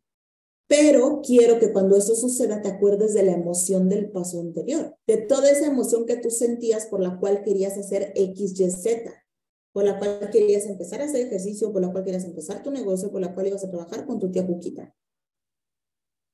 Pero 0.69 1.23
quiero 1.23 1.59
que 1.61 1.73
cuando 1.73 1.97
eso 1.97 2.17
suceda 2.17 2.61
te 2.61 2.69
acuerdes 2.69 3.15
de 3.15 3.23
la 3.23 3.33
emoción 3.33 3.89
del 3.89 4.11
paso 4.11 4.41
anterior, 4.41 4.97
de 5.07 5.19
toda 5.19 5.51
esa 5.51 5.67
emoción 5.67 6.07
que 6.07 6.17
tú 6.17 6.31
sentías 6.31 6.87
por 6.87 7.01
la 7.01 7.19
cual 7.19 7.45
querías 7.45 7.79
hacer 7.79 8.13
X, 8.17 8.59
Y, 8.59 8.71
Z, 8.71 9.13
por 9.73 9.85
la 9.85 9.99
cual 9.99 10.31
querías 10.33 10.67
empezar 10.67 11.01
a 11.01 11.05
hacer 11.05 11.27
ejercicio, 11.27 11.73
por 11.73 11.83
la 11.83 11.93
cual 11.93 12.03
querías 12.03 12.25
empezar 12.25 12.63
tu 12.63 12.71
negocio, 12.73 13.13
por 13.13 13.21
la 13.21 13.33
cual 13.33 13.47
ibas 13.47 13.63
a 13.65 13.71
trabajar 13.71 14.07
con 14.07 14.19
tu 14.19 14.31
tía 14.33 14.47
Cuquita. 14.47 14.93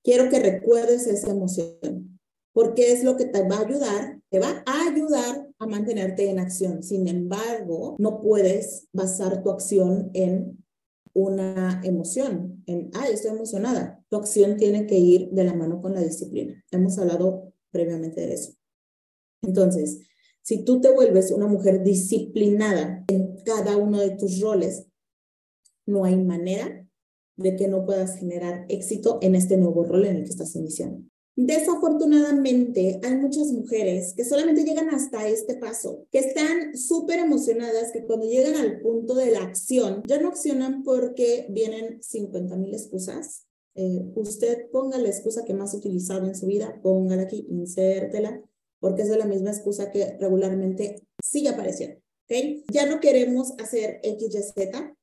Quiero 0.03 0.29
que 0.29 0.41
recuerdes 0.41 1.07
esa 1.07 1.31
emoción, 1.31 2.19
porque 2.53 2.93
es 2.93 3.05
lo 3.05 3.17
que 3.17 3.27
te 3.27 3.47
va 3.47 3.57
a 3.57 3.67
ayudar, 3.67 4.21
te 4.31 4.39
va 4.39 4.63
a 4.67 4.89
ayudar 4.89 5.49
a 5.59 5.67
mantenerte 5.67 6.29
en 6.29 6.39
acción. 6.39 6.83
Sin 6.83 7.07
embargo, 7.07 7.97
no 7.99 8.21
puedes 8.21 8.89
basar 8.93 9.43
tu 9.43 9.51
acción 9.51 10.11
en 10.15 10.63
una 11.15 11.81
emoción, 11.85 12.63
en, 12.67 12.91
ay, 12.95 13.13
estoy 13.13 13.33
emocionada. 13.33 14.03
Tu 14.09 14.17
acción 14.17 14.57
tiene 14.57 14.87
que 14.87 14.99
ir 14.99 15.31
de 15.31 15.45
la 15.45 15.55
mano 15.55 15.81
con 15.81 15.95
la 15.95 16.01
disciplina. 16.01 16.65
Hemos 16.71 16.99
hablado 16.99 17.53
previamente 17.71 18.23
de 18.23 18.35
eso. 18.35 18.55
Entonces, 19.43 20.01
si 20.43 20.65
tú 20.65 20.81
te 20.81 20.91
vuelves 20.91 21.31
una 21.31 21.47
mujer 21.47 21.83
disciplinada 21.83 23.05
en 23.09 23.37
cada 23.45 23.77
uno 23.77 24.01
de 24.01 24.11
tus 24.11 24.41
roles, 24.41 24.87
no 25.87 26.05
hay 26.05 26.17
manera 26.17 26.82
de 27.37 27.57
que 27.57 27.69
no 27.69 27.85
puedas 27.85 28.17
generar 28.19 28.67
éxito 28.69 29.19
en 29.23 29.35
este 29.35 29.57
nuevo 29.57 29.85
rol 29.85 30.07
en 30.07 30.17
el 30.17 30.25
que 30.25 30.31
estás 30.31 30.55
iniciando. 30.55 31.05
Desafortunadamente, 31.35 33.01
hay 33.03 33.17
muchas 33.17 33.47
mujeres 33.53 34.13
que 34.15 34.25
solamente 34.25 34.65
llegan 34.65 34.91
hasta 34.91 35.27
este 35.29 35.57
paso, 35.57 36.07
que 36.11 36.19
están 36.19 36.77
súper 36.77 37.21
emocionadas, 37.21 37.91
que 37.91 38.05
cuando 38.05 38.27
llegan 38.27 38.57
al 38.57 38.81
punto 38.81 39.15
de 39.15 39.31
la 39.31 39.43
acción, 39.43 40.03
ya 40.07 40.21
no 40.21 40.29
accionan 40.29 40.83
porque 40.83 41.47
vienen 41.49 42.03
50 42.03 42.55
mil 42.57 42.75
excusas. 42.75 43.47
Eh, 43.75 44.05
usted 44.15 44.69
ponga 44.71 44.99
la 44.99 45.09
excusa 45.09 45.45
que 45.45 45.55
más 45.55 45.73
ha 45.73 45.79
utilizado 45.79 46.27
en 46.27 46.35
su 46.35 46.47
vida, 46.47 46.79
póngala 46.83 47.23
aquí, 47.23 47.47
insértela, 47.49 48.43
porque 48.79 49.03
es 49.03 49.09
de 49.09 49.17
la 49.17 49.25
misma 49.25 49.53
excusa 49.53 49.91
que 49.91 50.19
regularmente 50.19 51.03
sigue 51.23 51.49
apareciendo. 51.49 51.99
¿okay? 52.25 52.63
Ya 52.71 52.85
no 52.85 53.01
queremos 53.01 53.55
hacer 53.59 54.01
X, 54.03 54.35
Y, 54.35 54.43
Z, 54.43 54.97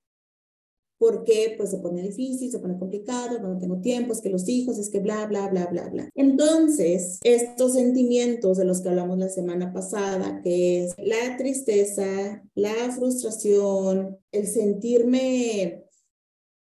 porque 1.00 1.56
pues 1.58 1.72
se 1.72 1.78
pone 1.78 2.02
difícil, 2.02 2.52
se 2.52 2.60
pone 2.60 2.78
complicado, 2.78 3.40
no 3.40 3.58
tengo 3.58 3.80
tiempo, 3.80 4.12
es 4.12 4.22
que 4.22 4.30
los 4.30 4.48
hijos, 4.50 4.78
es 4.78 4.90
que 4.90 5.00
bla, 5.00 5.26
bla, 5.28 5.48
bla, 5.48 5.66
bla, 5.68 5.88
bla. 5.88 6.10
Entonces, 6.14 7.20
estos 7.24 7.74
sentimientos 7.74 8.58
de 8.58 8.66
los 8.66 8.82
que 8.82 8.90
hablamos 8.90 9.18
la 9.18 9.30
semana 9.30 9.72
pasada, 9.72 10.42
que 10.44 10.84
es 10.84 10.94
la 10.98 11.38
tristeza, 11.38 12.44
la 12.54 12.92
frustración, 12.92 14.20
el 14.34 14.48
sentirme 14.48 15.86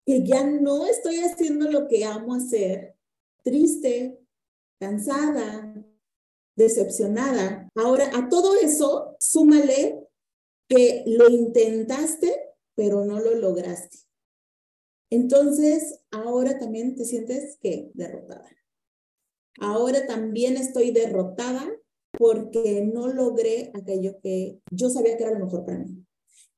que 0.06 0.24
ya 0.24 0.46
no 0.46 0.86
estoy 0.86 1.18
haciendo 1.18 1.68
lo 1.68 1.88
que 1.88 2.04
amo 2.04 2.34
hacer, 2.34 2.94
triste, 3.42 4.20
cansada, 4.80 5.74
decepcionada. 6.56 7.68
Ahora, 7.74 8.10
a 8.14 8.28
todo 8.28 8.54
eso, 8.54 9.16
súmale 9.18 10.06
que 10.68 11.02
lo 11.06 11.28
intentaste, 11.28 12.54
pero 12.76 13.04
no 13.04 13.18
lo 13.18 13.34
lograste. 13.34 14.09
Entonces, 15.10 16.00
ahora 16.12 16.58
también 16.58 16.94
te 16.94 17.04
sientes 17.04 17.58
que 17.60 17.90
derrotada. 17.94 18.48
Ahora 19.58 20.06
también 20.06 20.56
estoy 20.56 20.92
derrotada 20.92 21.68
porque 22.12 22.88
no 22.92 23.08
logré 23.08 23.70
aquello 23.74 24.20
que 24.22 24.60
yo 24.70 24.88
sabía 24.88 25.16
que 25.16 25.24
era 25.24 25.38
lo 25.38 25.44
mejor 25.44 25.64
para 25.64 25.78
mí, 25.78 26.06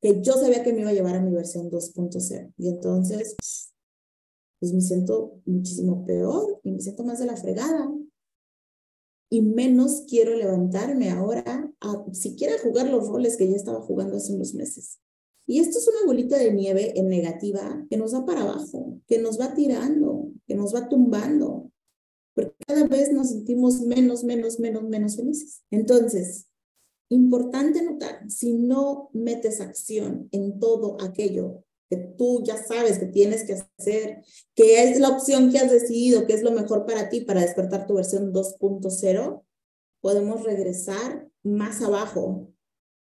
que 0.00 0.20
yo 0.20 0.34
sabía 0.34 0.62
que 0.62 0.72
me 0.72 0.82
iba 0.82 0.90
a 0.90 0.94
llevar 0.94 1.16
a 1.16 1.22
mi 1.22 1.32
versión 1.32 1.70
2.0. 1.70 2.52
Y 2.58 2.68
entonces, 2.68 3.36
pues 4.60 4.72
me 4.72 4.80
siento 4.80 5.40
muchísimo 5.44 6.04
peor 6.04 6.60
y 6.62 6.72
me 6.72 6.80
siento 6.80 7.04
más 7.04 7.18
de 7.18 7.26
la 7.26 7.36
fregada. 7.36 7.90
Y 9.30 9.40
menos 9.40 10.04
quiero 10.06 10.36
levantarme 10.36 11.10
ahora 11.10 11.72
a 11.80 12.04
siquiera 12.12 12.52
jugar 12.62 12.88
los 12.88 13.08
roles 13.08 13.36
que 13.36 13.48
ya 13.48 13.56
estaba 13.56 13.80
jugando 13.80 14.18
hace 14.18 14.34
unos 14.34 14.54
meses. 14.54 15.01
Y 15.46 15.60
esto 15.60 15.78
es 15.78 15.88
una 15.88 16.06
bolita 16.06 16.38
de 16.38 16.52
nieve 16.52 16.98
en 16.98 17.08
negativa 17.08 17.84
que 17.90 17.96
nos 17.96 18.14
va 18.14 18.24
para 18.24 18.42
abajo, 18.42 19.00
que 19.06 19.18
nos 19.18 19.40
va 19.40 19.54
tirando, 19.54 20.30
que 20.46 20.54
nos 20.54 20.74
va 20.74 20.88
tumbando, 20.88 21.70
porque 22.34 22.54
cada 22.66 22.86
vez 22.86 23.12
nos 23.12 23.30
sentimos 23.30 23.80
menos, 23.80 24.24
menos, 24.24 24.58
menos, 24.60 24.84
menos 24.84 25.16
felices. 25.16 25.62
Entonces, 25.70 26.46
importante 27.08 27.82
notar, 27.82 28.30
si 28.30 28.54
no 28.54 29.10
metes 29.12 29.60
acción 29.60 30.28
en 30.32 30.58
todo 30.58 30.96
aquello 31.02 31.64
que 31.90 31.98
tú 31.98 32.42
ya 32.42 32.56
sabes 32.56 32.98
que 32.98 33.04
tienes 33.04 33.44
que 33.44 33.52
hacer, 33.52 34.22
que 34.54 34.82
es 34.82 34.98
la 34.98 35.10
opción 35.10 35.52
que 35.52 35.58
has 35.58 35.70
decidido, 35.70 36.26
que 36.26 36.32
es 36.32 36.42
lo 36.42 36.52
mejor 36.52 36.86
para 36.86 37.10
ti 37.10 37.20
para 37.20 37.42
despertar 37.42 37.86
tu 37.86 37.94
versión 37.94 38.32
2.0, 38.32 39.42
podemos 40.00 40.42
regresar 40.42 41.28
más 41.42 41.82
abajo 41.82 42.48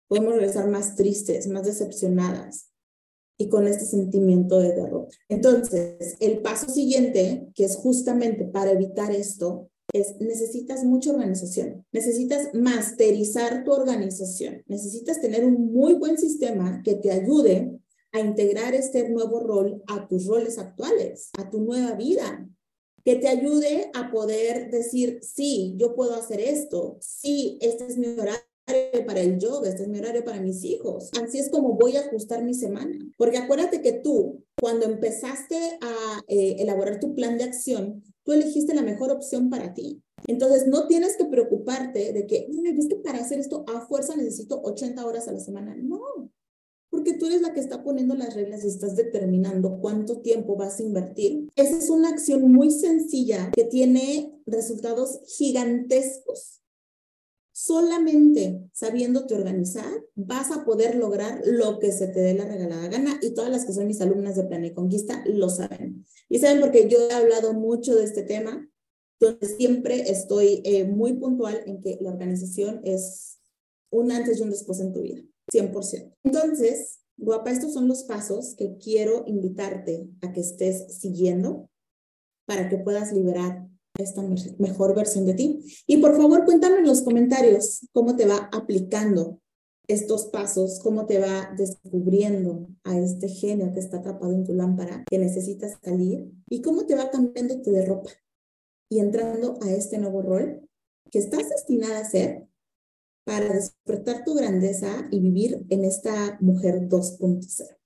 podemos 0.08 0.34
regresar 0.34 0.68
más 0.68 0.96
tristes, 0.96 1.46
más 1.46 1.64
decepcionadas 1.64 2.70
y 3.38 3.48
con 3.48 3.68
este 3.68 3.84
sentimiento 3.84 4.58
de 4.58 4.74
derrota. 4.74 5.16
Entonces, 5.28 6.16
el 6.18 6.42
paso 6.42 6.68
siguiente, 6.68 7.48
que 7.54 7.64
es 7.64 7.76
justamente 7.76 8.44
para 8.44 8.72
evitar 8.72 9.12
esto, 9.12 9.70
es 9.92 10.20
necesitas 10.20 10.84
mucha 10.84 11.10
organización, 11.10 11.86
necesitas 11.92 12.52
masterizar 12.52 13.64
tu 13.64 13.72
organización, 13.72 14.62
necesitas 14.66 15.20
tener 15.20 15.44
un 15.44 15.72
muy 15.72 15.94
buen 15.94 16.18
sistema 16.18 16.82
que 16.82 16.94
te 16.96 17.10
ayude 17.10 17.78
a 18.12 18.20
integrar 18.20 18.74
este 18.74 19.08
nuevo 19.08 19.40
rol 19.40 19.82
a 19.86 20.06
tus 20.08 20.26
roles 20.26 20.58
actuales, 20.58 21.30
a 21.38 21.48
tu 21.48 21.60
nueva 21.60 21.92
vida, 21.92 22.46
que 23.04 23.16
te 23.16 23.28
ayude 23.28 23.90
a 23.94 24.10
poder 24.10 24.70
decir, 24.70 25.20
sí, 25.22 25.74
yo 25.78 25.94
puedo 25.94 26.14
hacer 26.14 26.40
esto, 26.40 26.98
sí, 27.00 27.58
este 27.62 27.86
es 27.86 27.96
mi 27.96 28.08
horario 28.08 28.47
para 29.07 29.20
el 29.20 29.38
yoga, 29.38 29.68
este 29.68 29.83
es 29.83 29.88
mi 29.88 29.98
horario 29.98 30.24
para 30.24 30.40
mis 30.40 30.64
hijos. 30.64 31.11
Así 31.22 31.38
es 31.38 31.50
como 31.50 31.74
voy 31.74 31.96
a 31.96 32.00
ajustar 32.00 32.44
mi 32.44 32.54
semana. 32.54 32.98
Porque 33.16 33.38
acuérdate 33.38 33.81
que 33.81 33.92
tú, 33.92 34.44
cuando 34.61 34.85
empezaste 34.87 35.57
a 35.81 36.22
eh, 36.28 36.57
elaborar 36.59 37.00
tu 37.00 37.14
plan 37.14 37.38
de 37.38 37.44
acción, 37.44 38.02
tú 38.24 38.33
elegiste 38.33 38.74
la 38.74 38.83
mejor 38.83 39.11
opción 39.11 39.48
para 39.50 39.74
ti. 39.74 40.02
Entonces, 40.26 40.66
no 40.66 40.87
tienes 40.87 41.16
que 41.16 41.24
preocuparte 41.24 42.12
de 42.12 42.26
que, 42.26 42.48
es 42.76 42.88
que 42.88 42.96
para 42.96 43.18
hacer 43.18 43.38
esto 43.38 43.64
a 43.68 43.87
fuerza 43.87 44.16
necesito 44.16 44.61
80 44.62 45.07
horas 45.07 45.28
a 45.28 45.33
la 45.33 45.40
semana. 45.40 45.76
No, 45.76 46.31
porque 46.90 47.14
tú 47.14 47.26
eres 47.26 47.42
la 47.42 47.52
que 47.52 47.61
está 47.61 47.83
poniendo 47.85 48.14
las 48.14 48.35
reglas 48.35 48.64
y 48.64 48.68
estás 48.68 48.96
determinando 48.96 49.78
cuánto 49.81 50.20
tiempo 50.20 50.57
vas 50.57 50.81
a 50.81 50.83
invertir. 50.83 51.48
Esa 51.54 51.78
es 51.78 51.90
una 51.90 52.09
acción 52.09 52.50
muy 52.50 52.70
sencilla 52.70 53.50
que 53.54 53.64
tiene 53.64 54.42
resultados 54.46 55.20
gigantescos 55.26 56.59
Solamente 57.60 58.70
sabiéndote 58.72 59.34
organizar, 59.34 59.90
vas 60.14 60.52
a 60.52 60.64
poder 60.64 60.94
lograr 60.94 61.42
lo 61.44 61.80
que 61.80 61.90
se 61.90 62.06
te 62.06 62.20
dé 62.20 62.32
la 62.32 62.44
regalada 62.44 62.86
gana 62.86 63.18
y 63.20 63.34
todas 63.34 63.50
las 63.50 63.64
que 63.64 63.72
son 63.72 63.88
mis 63.88 64.00
alumnas 64.00 64.36
de 64.36 64.44
Plan 64.44 64.64
y 64.64 64.72
Conquista 64.72 65.24
lo 65.26 65.50
saben. 65.50 66.06
Y 66.28 66.38
saben 66.38 66.60
porque 66.60 66.88
yo 66.88 67.10
he 67.10 67.12
hablado 67.12 67.54
mucho 67.54 67.96
de 67.96 68.04
este 68.04 68.22
tema, 68.22 68.70
donde 69.18 69.48
siempre 69.48 70.08
estoy 70.08 70.62
eh, 70.64 70.84
muy 70.84 71.14
puntual 71.14 71.60
en 71.66 71.80
que 71.80 71.98
la 72.00 72.10
organización 72.10 72.80
es 72.84 73.40
un 73.90 74.12
antes 74.12 74.38
y 74.38 74.42
un 74.42 74.50
después 74.50 74.78
en 74.78 74.92
tu 74.92 75.02
vida, 75.02 75.20
100%. 75.52 76.14
Entonces, 76.22 77.00
guapa, 77.16 77.50
estos 77.50 77.72
son 77.72 77.88
los 77.88 78.04
pasos 78.04 78.54
que 78.54 78.76
quiero 78.78 79.24
invitarte 79.26 80.08
a 80.22 80.32
que 80.32 80.42
estés 80.42 80.96
siguiendo 81.00 81.68
para 82.46 82.68
que 82.68 82.78
puedas 82.78 83.12
liberar 83.12 83.66
esta 83.98 84.22
mejor 84.58 84.94
versión 84.94 85.26
de 85.26 85.34
ti. 85.34 85.61
Y 85.87 85.98
por 85.98 86.16
favor, 86.16 86.44
cuéntame 86.44 86.78
en 86.78 86.87
los 86.87 87.02
comentarios 87.02 87.87
cómo 87.92 88.16
te 88.16 88.26
va 88.26 88.48
aplicando 88.52 89.40
estos 89.88 90.26
pasos, 90.26 90.80
cómo 90.82 91.06
te 91.06 91.18
va 91.18 91.52
descubriendo 91.56 92.68
a 92.84 92.98
este 92.98 93.28
genio 93.28 93.72
que 93.72 93.80
está 93.80 93.98
atrapado 93.98 94.32
en 94.32 94.44
tu 94.44 94.54
lámpara, 94.54 95.04
que 95.08 95.18
necesitas 95.18 95.78
salir, 95.82 96.30
y 96.48 96.62
cómo 96.62 96.87
te 96.87 96.94
va 96.94 97.11
cambiándote 97.11 97.70
de 97.70 97.84
ropa 97.84 98.11
y 98.90 99.00
entrando 99.00 99.58
a 99.62 99.70
este 99.70 99.98
nuevo 99.98 100.22
rol 100.22 100.68
que 101.11 101.18
estás 101.18 101.48
destinada 101.48 102.00
a 102.00 102.08
ser 102.08 102.46
para 103.24 103.52
despertar 103.52 104.24
tu 104.24 104.34
grandeza 104.34 105.08
y 105.11 105.20
vivir 105.20 105.66
en 105.68 105.84
esta 105.84 106.38
mujer 106.40 106.88
2.0. 106.88 107.77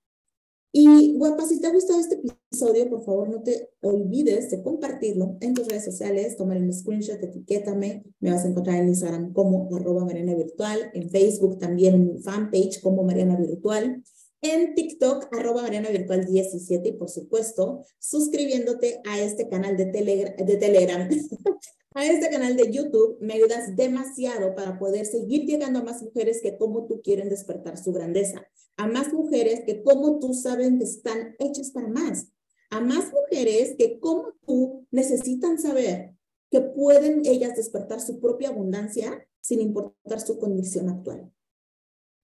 Y 0.74 1.18
guapa, 1.18 1.46
si 1.46 1.60
te 1.60 1.66
ha 1.66 1.72
gustado 1.72 2.00
este 2.00 2.14
episodio, 2.14 2.88
por 2.88 3.04
favor 3.04 3.28
no 3.28 3.42
te 3.42 3.68
olvides 3.82 4.50
de 4.50 4.62
compartirlo 4.62 5.36
en 5.40 5.52
tus 5.52 5.68
redes 5.68 5.84
sociales, 5.84 6.38
tomar 6.38 6.56
un 6.56 6.72
screenshot, 6.72 7.22
etiquétame, 7.22 8.02
me 8.20 8.30
vas 8.30 8.46
a 8.46 8.48
encontrar 8.48 8.78
en 8.78 8.88
Instagram 8.88 9.34
como 9.34 9.68
arroba 9.76 10.06
Mariana 10.06 10.34
Virtual, 10.34 10.90
en 10.94 11.10
Facebook 11.10 11.58
también 11.58 11.94
en 11.94 12.14
mi 12.14 12.18
fanpage 12.22 12.80
como 12.80 13.02
Mariana 13.04 13.36
Virtual, 13.36 14.02
en 14.40 14.74
TikTok 14.74 15.28
arroba 15.36 15.60
Mariana 15.60 15.90
Virtual 15.90 16.24
17 16.24 16.88
y 16.88 16.92
por 16.92 17.10
supuesto 17.10 17.84
suscribiéndote 17.98 19.02
a 19.04 19.20
este 19.20 19.50
canal 19.50 19.76
de, 19.76 19.84
de 19.84 20.56
Telegram 20.56 21.06
a 21.94 22.06
este 22.06 22.30
canal 22.30 22.56
de 22.56 22.72
YouTube, 22.72 23.18
me 23.20 23.34
ayudas 23.34 23.76
demasiado 23.76 24.54
para 24.54 24.78
poder 24.78 25.04
seguir 25.04 25.44
llegando 25.44 25.80
a 25.80 25.84
más 25.84 26.02
mujeres 26.02 26.40
que 26.42 26.56
como 26.56 26.86
tú 26.86 27.02
quieren 27.02 27.28
despertar 27.28 27.76
su 27.76 27.92
grandeza, 27.92 28.46
a 28.82 28.88
más 28.88 29.12
mujeres 29.12 29.60
que 29.64 29.80
como 29.84 30.18
tú 30.18 30.34
saben 30.34 30.78
que 30.78 30.84
están 30.84 31.36
hechas 31.38 31.70
para 31.70 31.86
más, 31.86 32.26
a 32.68 32.80
más 32.80 33.12
mujeres 33.12 33.76
que 33.78 34.00
como 34.00 34.32
tú 34.44 34.88
necesitan 34.90 35.56
saber 35.60 36.16
que 36.50 36.60
pueden 36.60 37.24
ellas 37.24 37.54
despertar 37.54 38.00
su 38.00 38.18
propia 38.18 38.48
abundancia 38.48 39.24
sin 39.40 39.60
importar 39.60 40.20
su 40.20 40.36
condición 40.36 40.88
actual. 40.88 41.32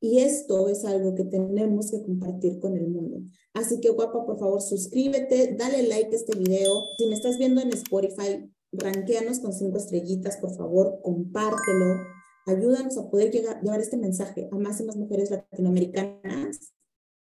Y 0.01 0.19
esto 0.19 0.69
es 0.69 0.85
algo 0.85 1.15
que 1.15 1.25
tenemos 1.25 1.93
que 1.93 2.03
compartir 2.03 2.59
con 2.59 2.77
el 2.77 2.89
mundo. 2.89 3.21
Así 3.55 3.81
que 3.81 3.91
guapa, 3.91 4.27
por 4.27 4.41
favor, 4.41 4.61
suscríbete, 4.61 5.55
dale 5.57 5.85
like 5.85 6.11
a 6.13 6.17
este 6.17 6.37
video. 6.37 6.89
Si 6.99 7.07
me 7.07 7.15
estás 7.15 7.39
viendo 7.39 7.61
en 7.61 7.73
Spotify, 7.73 8.51
ranqueanos 8.73 9.39
con 9.39 9.53
cinco 9.53 9.79
estrellitas, 9.79 10.39
por 10.39 10.57
favor, 10.57 10.99
compártelo. 11.03 12.18
Ayúdanos 12.49 12.97
a 12.97 13.11
poder 13.11 13.31
llegar, 13.31 13.61
llevar 13.61 13.79
este 13.79 13.99
mensaje 13.99 14.49
a 14.51 14.57
más 14.57 14.81
y 14.81 14.85
más 14.85 14.97
mujeres 14.97 15.31
latinoamericanas 15.31 16.73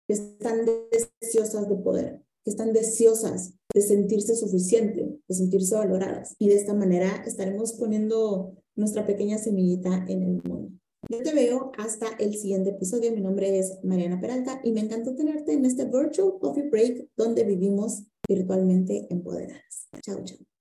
que 0.08 0.14
están 0.14 0.66
deseosas 0.92 1.70
de 1.70 1.76
poder, 1.76 2.24
que 2.44 2.50
están 2.50 2.74
deseosas 2.74 3.54
de 3.76 3.82
sentirse 3.82 4.36
suficiente, 4.36 5.20
de 5.28 5.36
sentirse 5.36 5.76
valoradas. 5.76 6.36
Y 6.40 6.48
de 6.48 6.56
esta 6.56 6.74
manera 6.74 7.24
estaremos 7.28 7.74
poniendo 7.74 8.56
nuestra 8.76 9.06
pequeña 9.06 9.38
semillita 9.38 10.04
en 10.08 10.24
el 10.24 10.42
mundo. 10.50 10.72
Yo 11.08 11.22
te 11.22 11.36
veo 11.36 11.72
hasta 11.78 12.08
el 12.18 12.34
siguiente 12.34 12.72
episodio. 12.72 13.12
Mi 13.12 13.22
nombre 13.22 13.60
es 13.60 13.78
Mariana 13.84 14.20
Peralta 14.20 14.62
y 14.64 14.72
me 14.72 14.82
encantó 14.82 15.16
tenerte 15.16 15.54
en 15.54 15.66
este 15.66 15.86
Virtual 15.86 16.40
Coffee 16.40 16.70
Break 16.70 17.10
donde 17.16 17.44
vivimos 17.44 18.02
virtualmente 18.28 19.06
empoderadas. 19.12 19.90
Chao, 20.02 20.24
chao. 20.24 20.53